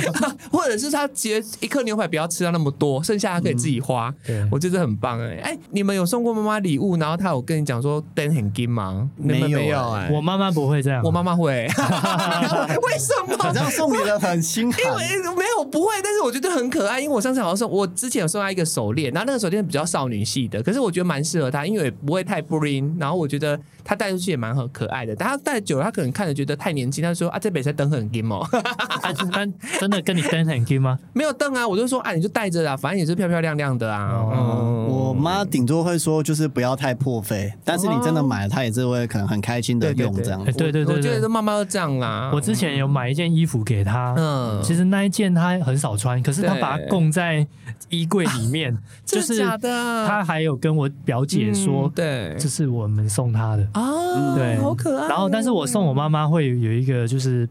[0.50, 4.14] 或者是他觉得一颗牛排不要吃到那么多，剩下他可以自己花。
[4.24, 4.46] 对。
[4.50, 9.10] 我觉得很棒哎、哎，你们有送过妈妈礼物，然后她有跟你讲说灯很金吗？
[9.16, 11.66] 没有没有哎、我妈妈不会这样，我妈妈会，
[12.82, 13.36] 为什么？
[13.38, 14.90] 好像送礼的很心寒因。
[14.90, 17.00] 为没有不会，但是我觉得很可爱。
[17.00, 22.94] 因为我上次好像送，我之前有送她一个手链，然后那个手链比较少女系的，可是我觉得蛮适合她，因为不会太 bling。
[22.98, 25.16] 然后我觉得她戴出去也蛮很可爱的。
[25.16, 29.46] 但她戴久了，她可能看着觉得太年轻，她就说啊，这北才灯很金哦，啊，那
[29.78, 30.98] 真的跟你灯很近吗？
[31.14, 34.12] 没有灯啊，我就说啊，你就戴着啊，反正也是漂漂亮亮的啊。
[34.12, 34.85] 哦嗯我
[35.16, 40.52] 妈顶多会说，就是不要太破费，但是你真的买了，她也是会可能很开心的用这样子。
[40.52, 42.30] 对对对对我觉得，妈妈都这样啦。
[42.32, 47.46] 我之前有买一件衣服给她，嗯其实那一件她很少穿，可是她把它供在
[47.88, 55.08] 衣柜里面，就是假的啊她还有跟我表姐说嗯，对这是我们送她的，啊，对，好可爱哦。
[55.08, 57.48] 然后，但是我送我妈妈会有一个就是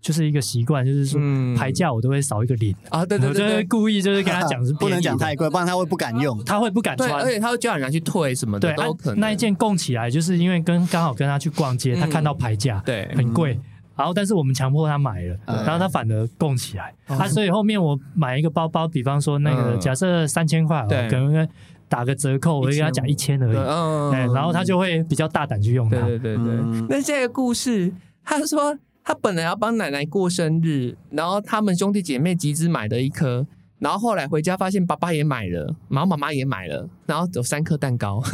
[0.00, 1.54] 就是一个习惯，就是说嗯。
[1.56, 3.56] 牌价我都会少一个零，啊，对对我就会对。
[3.56, 3.64] 对。
[3.64, 6.38] 故意就是跟他讲是不能讲太贵，不然他会不敢用。
[6.38, 6.44] 的，。
[6.44, 7.30] 她会不敢对，穿而。
[7.30, 9.20] 且他会叫人家去退什么的，对，啊都可能。
[9.20, 13.08] 那一件供起来，就是因为跟刚好跟他去逛街，她嗯看到牌价对。
[13.16, 13.58] 很贵，
[13.96, 15.64] 然后但是我们强迫他买了，嗯。
[15.64, 19.80] 然后他反而供起来，啊，所以后面我买一个包包，比方说那个嗯。
[19.80, 21.08] 假设三千块对。
[21.08, 21.48] 可能
[21.88, 25.96] 打个折扣，我就跟他讲一千而，已，嗯哎，然后他就会比较大胆去用它。
[26.02, 26.54] 对对对对。
[26.54, 26.86] 嗯。
[26.88, 27.92] 那这个故事，
[28.22, 28.76] 他说
[29.08, 33.46] 他本来要帮奶奶过生日，然后他们兄弟姐妹集资买了一颗。
[33.78, 38.22] 然后后来回家发现爸爸也买了，然后妈妈也买了，然后有三颗蛋糕。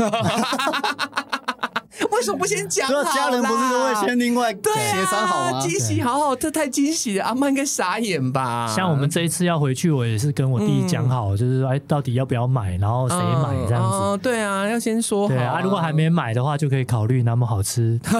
[2.10, 5.60] 为什么不先讲家人不是都会先另外协商好吗？
[5.60, 8.66] 惊喜好好，这太惊喜了，阿曼应该傻眼吧？
[8.74, 13.96] 像我们这一次要回去，我也是跟我弟讲好，就是说，哎，到底要不要买，然后谁买这样子。
[13.96, 18.00] 哦，对啊，要先说好对啊，如果还没买的话，就可以考虑那么好吃。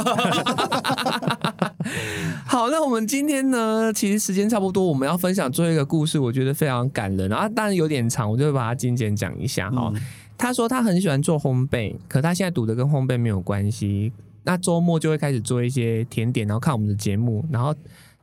[2.55, 9.91] 好，那我们今天呢，其实时间差不多，我们要分享最后一个故事，我觉得非常感人啊，当然有点长，我就会把它精简讲一下哈。
[9.93, 10.01] 嗯
[10.39, 14.13] 他说他很喜欢做烘焙，可他现在读的跟烘焙没有关系。
[14.45, 17.75] 那周末就会开始做一些甜点，然后看我们的节目，然后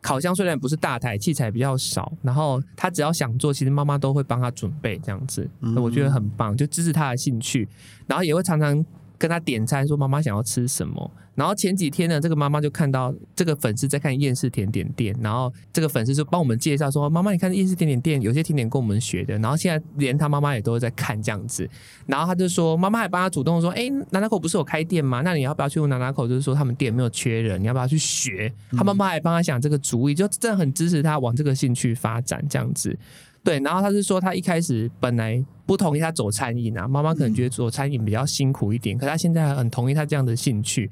[0.01, 7.67] 烤箱虽然不是大台，器材比较少，然后他只要想做，其实妈妈都会帮他准备这样子，嗯我觉得很棒，就支持他的兴趣，
[8.07, 8.85] 然后也会常常
[9.21, 11.11] 跟他点餐，说妈妈想要吃什么。
[11.35, 21.69] 然后前几天呢，这个妈妈就看到这个粉丝在看厌世甜点店，然后这个粉丝就帮我们介绍说：“妈妈，你看厌世甜点店有些甜点跟我们学的。”然后现在连他妈妈也都在看这样子。
[22.07, 25.21] 然后他就说：“妈妈还帮他主动说，哎，南南口不是有开店吗？
[25.23, 26.27] 那你要不要去问南南口？
[26.27, 32.97] 就是说他们店没有缺人，你要不要去学？”他妈妈还帮他想这个主意，就真的很支持他往这个兴趣发展这样子。
[33.43, 40.91] 对，然后他是说他一开始本来不同意他走餐饮啊，妈妈可能觉得做餐饮比较辛苦一点，可他现在很同意他这样的兴趣。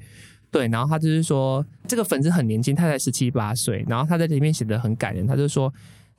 [0.50, 5.72] 对，然后他就是说，这个粉丝很年轻，他才十七八岁，然后他在里面写的很感人，他就说，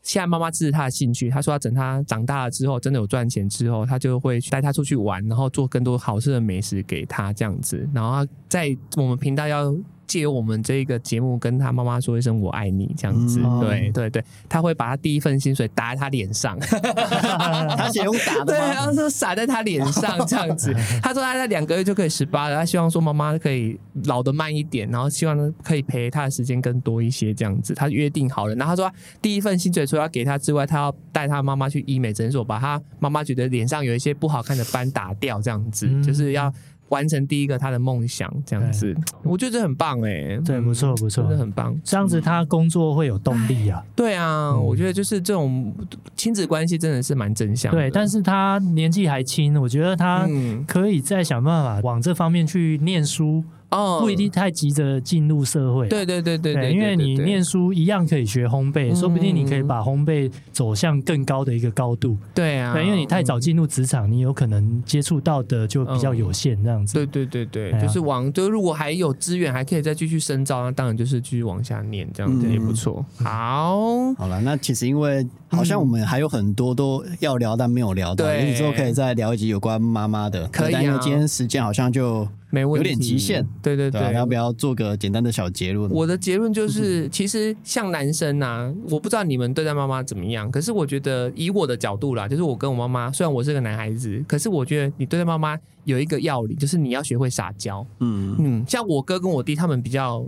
[0.03, 9.75] 现在妈妈支持他的兴趣，他说要等他长大了之后，真的有赚钱之后，他就会带他出去玩，然后做更多好吃的美食给他这样子，然后在我们频道要。
[10.12, 20.74] 借由我们这个节目跟他妈妈说一声“我爱你”这样子，对对对，他会把他第一份薪水打在他脸上， 他写用打的，对，他说撒在他脸上这样子。
[21.01, 27.74] 他说他在两个月就可以十八了，他希望说妈妈可以老的慢一点，然后希望呢可以陪他的时间更多一些这样子。
[27.74, 36.53] 他约定好了，然后他说第一份薪水除了要给他之外，他要带他妈妈去医美诊所，把他妈妈觉得脸上有一些不好看的斑打掉，这样子就是要。
[36.92, 43.84] 完成第一个他的梦想，这样子，我觉得这很棒哎，对，不错不错，真的很棒，这样子他工作会有动力啊。
[43.96, 45.74] 对啊，我觉得就是这种
[46.16, 47.72] 亲子关系真的是蛮正向。
[47.74, 50.28] 对，但是他年纪还轻，我觉得他
[50.68, 53.44] 可以再想办法往这方面去念书。
[53.72, 55.88] 哦，不一定太急着进入社会。
[55.88, 62.17] 对对对对对，因为你念书一样可以学烘焙，说不定你可以把烘焙走向更高的一个高度。
[62.36, 66.93] 对啊，对，因为你太早进入职场，你有可能接触到的就比较有限，这样子。
[66.93, 73.05] 对对对对，就是往就如果还有资源，还可以再继续深造，那当然就是继续往下念，这样子也不错。
[73.24, 80.45] 好，好了，那其实因为好像我们还有很多都要聊，但没有聊到，你之后可以再聊一集有关妈妈的。
[80.49, 82.28] 可以，因为今天时间好像就。
[82.52, 83.47] 没问题，有点极限。
[83.64, 85.89] 对对对，要不要做个简单的小结论？
[85.89, 97.86] 我的结论就是，其实像男生呐，我不知道你们对待妈妈怎么样，可是我觉得以我的角度啦，就是我跟我妈妈，虽然我是个男孩子，可是我觉得你对待妈妈有一个要领，就是你要学会撒娇。
[97.99, 100.26] 嗯嗯，像我哥跟我弟他们比较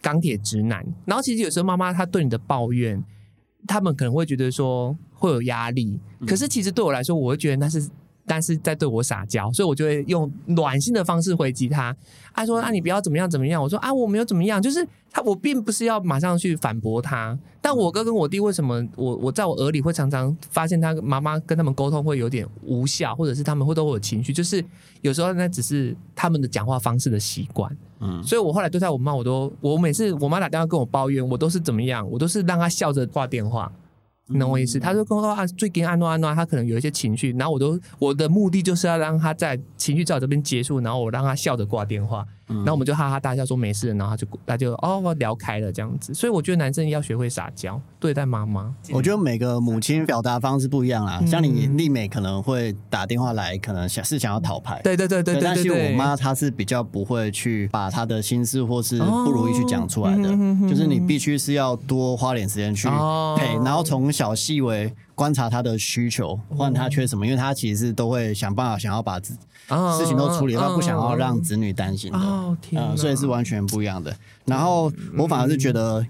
[0.00, 3.02] 钢铁直男，然后其实有时候妈妈她对你的抱怨，
[3.66, 7.88] 他们可能会觉得说会有压力，可是其实对我来说，我会觉得那是。
[8.26, 11.94] 但是在对我撒娇，所以我就会用暖心的方式回击他。
[12.34, 17.38] 他说：“啊，你不要怎么样怎么样。”我说：“啊，我没有怎么样，就是他，我并不是要马上去反驳他。
[17.60, 24.64] 但我哥跟我弟为什么我我在我耳里会常常发现他妈妈跟他们沟通会有点无效，或者是他们会都会有情绪，就是
[25.00, 27.76] 有时候那只是他们的讲话方式的习惯。
[28.00, 33.70] 嗯，所以我后来对待我妈，我都我每次我妈打电话跟我抱怨，我都是怎么样，我都是让她笑着挂电话。”
[34.32, 34.80] 你懂我意思？
[34.80, 42.26] 他就跟我说啊，最近安诺安诺，他可能有一些情绪，然后我都我的目的就是要让他在情绪在我这边结束，然后我让他笑着挂电话。
[42.58, 48.74] 然后我们就哈哈大笑说没事，然后他就他就哦聊开了这样子，所以我觉得男生要学会撒娇对待妈妈。
[48.90, 55.42] 我觉得每个母亲表达方式不一样啦，像你丽美可能会打电话来，可能想是想要讨牌，对对对对对。
[55.42, 60.28] 但是我妈她是比较不会去把她的心思或是不如意去讲出来的，
[60.68, 62.88] 就是你必须是要多花点时间去
[63.36, 69.36] 陪，然后从小细微观察她的需求，问她缺什么，因为她其实都会想办法想要把自
[69.68, 72.18] 事情都处理，他不想要让子女担心的，
[72.72, 74.14] 嗯，所以是完全不一样的。
[74.44, 76.04] 然后我反而是觉得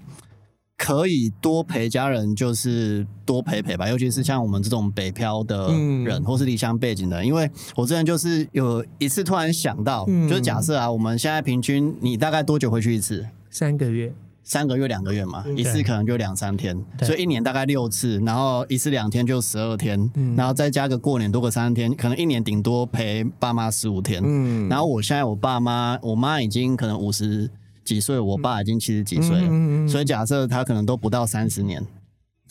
[0.77, 5.71] 可以多陪家人，就是多陪陪吧，尤其是像我们这种北漂的
[6.03, 7.23] 人，或是离乡背景的。
[7.23, 13.25] 因为我之前就是有一次突然想到，就是假设啊，我们现在平均你大概多久回去一次？
[13.49, 14.13] 三个月。
[14.43, 24.21] 三个月、两个月嘛，一次可能就两三天，所以一年大概六次，然后一次两天就十二天，然后再加个过年多个三天，可能一年顶多陪爸妈十五天。
[24.23, 27.49] 嗯，然后我现在我爸妈，我妈已经可能五十
[27.85, 31.81] 几岁，我爸已经七十几岁了，所以假设他可能都不到三十年，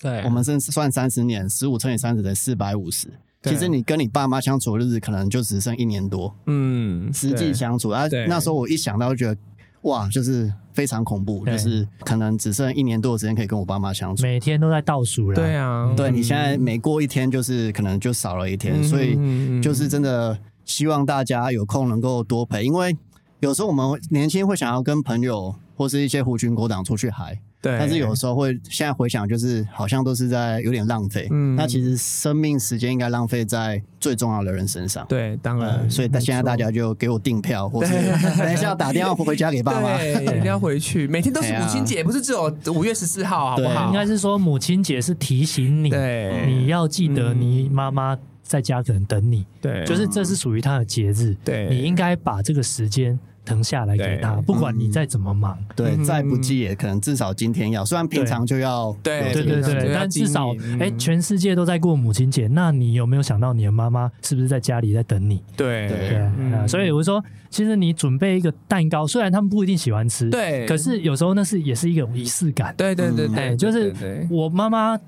[0.00, 3.08] 对，我们是算三十年，十五乘以三十等于四百五十。
[3.42, 7.90] 其实你跟你爸妈相处的日子可能就只剩一年多，嗯，实际相处。
[7.90, 9.36] 啊，那时候我一想到就觉得。
[9.82, 15.36] 哇，就是非常恐怖，就是可能只剩一年多的时间可以跟我爸妈相处，每天都在倒数了。
[15.36, 19.16] 对啊，对你现在每过一天，就是可能就少了一天，所以
[19.60, 22.96] 就是真的希望大家有空能够多陪，因为
[23.40, 25.54] 有时候我们年轻会想要跟朋友。
[25.82, 27.36] 或是一些狐群狗党出去嗨。
[27.60, 31.28] 对，但是有时候会，现在回想就是好像都是在有点浪费。
[31.30, 35.06] 嗯那其实生命时间应该浪费在最重要的人身上。
[35.08, 37.92] 对，当然，呃，所以现在大家就给我订票，或 是
[38.36, 39.96] 等一下打电话回家给爸妈。
[39.96, 43.86] 对，一定要回去，每天都是 母亲节，不是只有五月十四号，好不好？
[43.86, 55.58] 应该是说母亲节是提醒你，对你要记得嗯你妈妈在家可能等你，对，就是这是属于她的节日，对你应该把这个时间腾下来给他，不管你再怎么忙。
[55.74, 56.04] 对，嗯。
[56.04, 65.42] 再不济也可能至少今天要，虽然平常就要对对对对，但至少哎、全世界都在过母亲节，那你有没有想到你的妈妈是不是在家里在等你？
[65.56, 65.88] 对。
[65.88, 66.08] 对。
[66.08, 72.74] 对啊、嗯所以我说，其实你准备一个蛋糕，虽然他们不一定喜欢吃，，对，可是有时候那是也是一个仪式感。
[72.76, 73.34] 对对对嗯。
[73.34, 73.92] 对，哎，就是
[74.30, 74.98] 我妈妈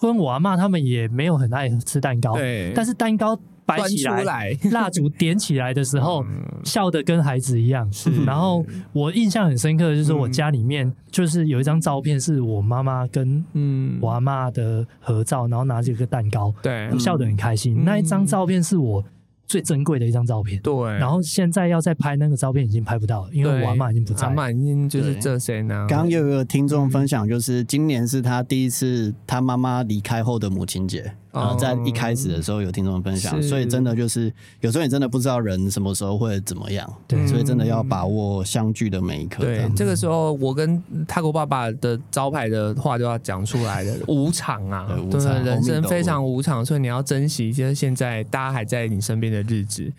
[0.00, 7.90] 跟我阿妈他们也没有很爱吃蛋糕，对，但是蛋糕摆起来，来，蜡烛点起来的时候，嗯笑得跟孩子一样。
[8.26, 17.80] 然后我印象很深刻的就是我嗯家里面就是有一张照片，是我妈妈跟嗯我阿妈的合照，然后拿着一个蛋糕，对笑得很开心。
[17.80, 19.04] 嗯那一张照片是我
[19.46, 20.60] 最珍贵的一张照片。
[20.62, 24.28] 对，然后现在要再拍那个照片已经拍不到了，因为我阿妈已经不在了。
[24.28, 25.86] 阿妈已经就是对这谁呢？
[25.88, 31.14] 刚刚又有一个听众分享，就是今年是他第一次他妈妈离开后的母亲节。
[31.34, 39.42] 哦呃，在一开始的时候有听众分享，所以真的就是有时候你真的不知道人什么时候会怎么样，对所以真的要把握相聚的每一刻。
[39.42, 49.92] 这对，样这个时候我跟泰国爸爸的招牌的话就要讲出来了，无常啊对，无，常人生非常无常，所以你要珍惜，就是现在大家还在你身边的日子。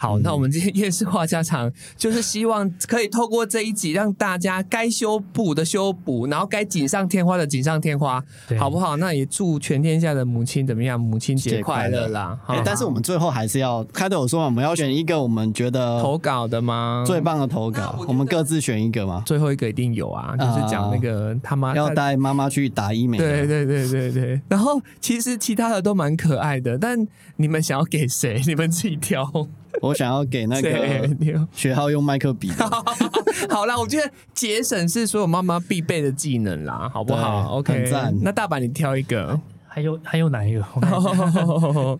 [0.00, 8.22] 好，那我们今天夜市话家常，就是希望可以透过这一集，让大家该修补的修补，然后该锦上添花的锦上添花，
[8.56, 8.96] 好不好？
[8.98, 10.98] 那也祝全天下的母亲怎么样？
[11.00, 12.38] 母亲节节快乐啦！
[12.64, 17.02] 但是我们最后还是要开头有说嘛，我们要选一个我们觉得投稿的吗？
[17.04, 23.24] 最棒的投稿，我们各自选一个嘛，最后一个一定有啊，就是讲那个他妈要他带妈妈去打医美的。
[23.24, 28.40] 对对对对对，然后其实其他的都蛮可爱的，但你们想要给谁？
[28.46, 29.48] 你们自己挑。
[29.80, 32.50] 我想要给那对个学号用麦克笔，
[33.48, 39.38] 好啦，我觉得节省是所有妈妈必备的技能啦，好不好？OK，很赞那大阪你挑一个。
[39.70, 40.64] 还有还有哪一个？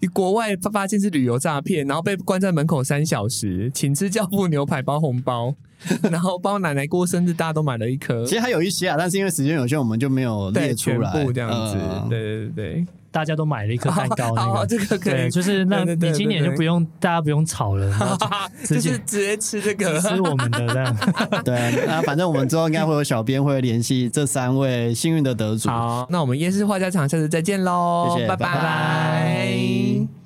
[0.00, 5.52] 你国外发发现是旅游诈骗，然后被关在门口三小时，请吃教父牛排包红包，
[6.02, 11.10] 然后帮奶奶过生日，大家都买了一颗其，实还有一些啊，但是因为时间有限，我们就没有列出来。
[11.24, 12.86] 部这样子，呃对对对对。
[13.10, 14.66] 大家都买了一颗蛋糕，那个。
[14.70, 15.14] 这个可以。
[15.14, 16.56] 对，就是那你今年就对。
[16.56, 18.18] 不用大家不用炒了，
[18.64, 20.96] 直接是直接吃这个，吃我们的这样。
[21.44, 25.68] 对，那反正我们之后应该会有小编会联系这三位幸运的得主。
[25.70, 30.19] 好，那我们夜市画家常下次再见喽，拜谢谢拜拜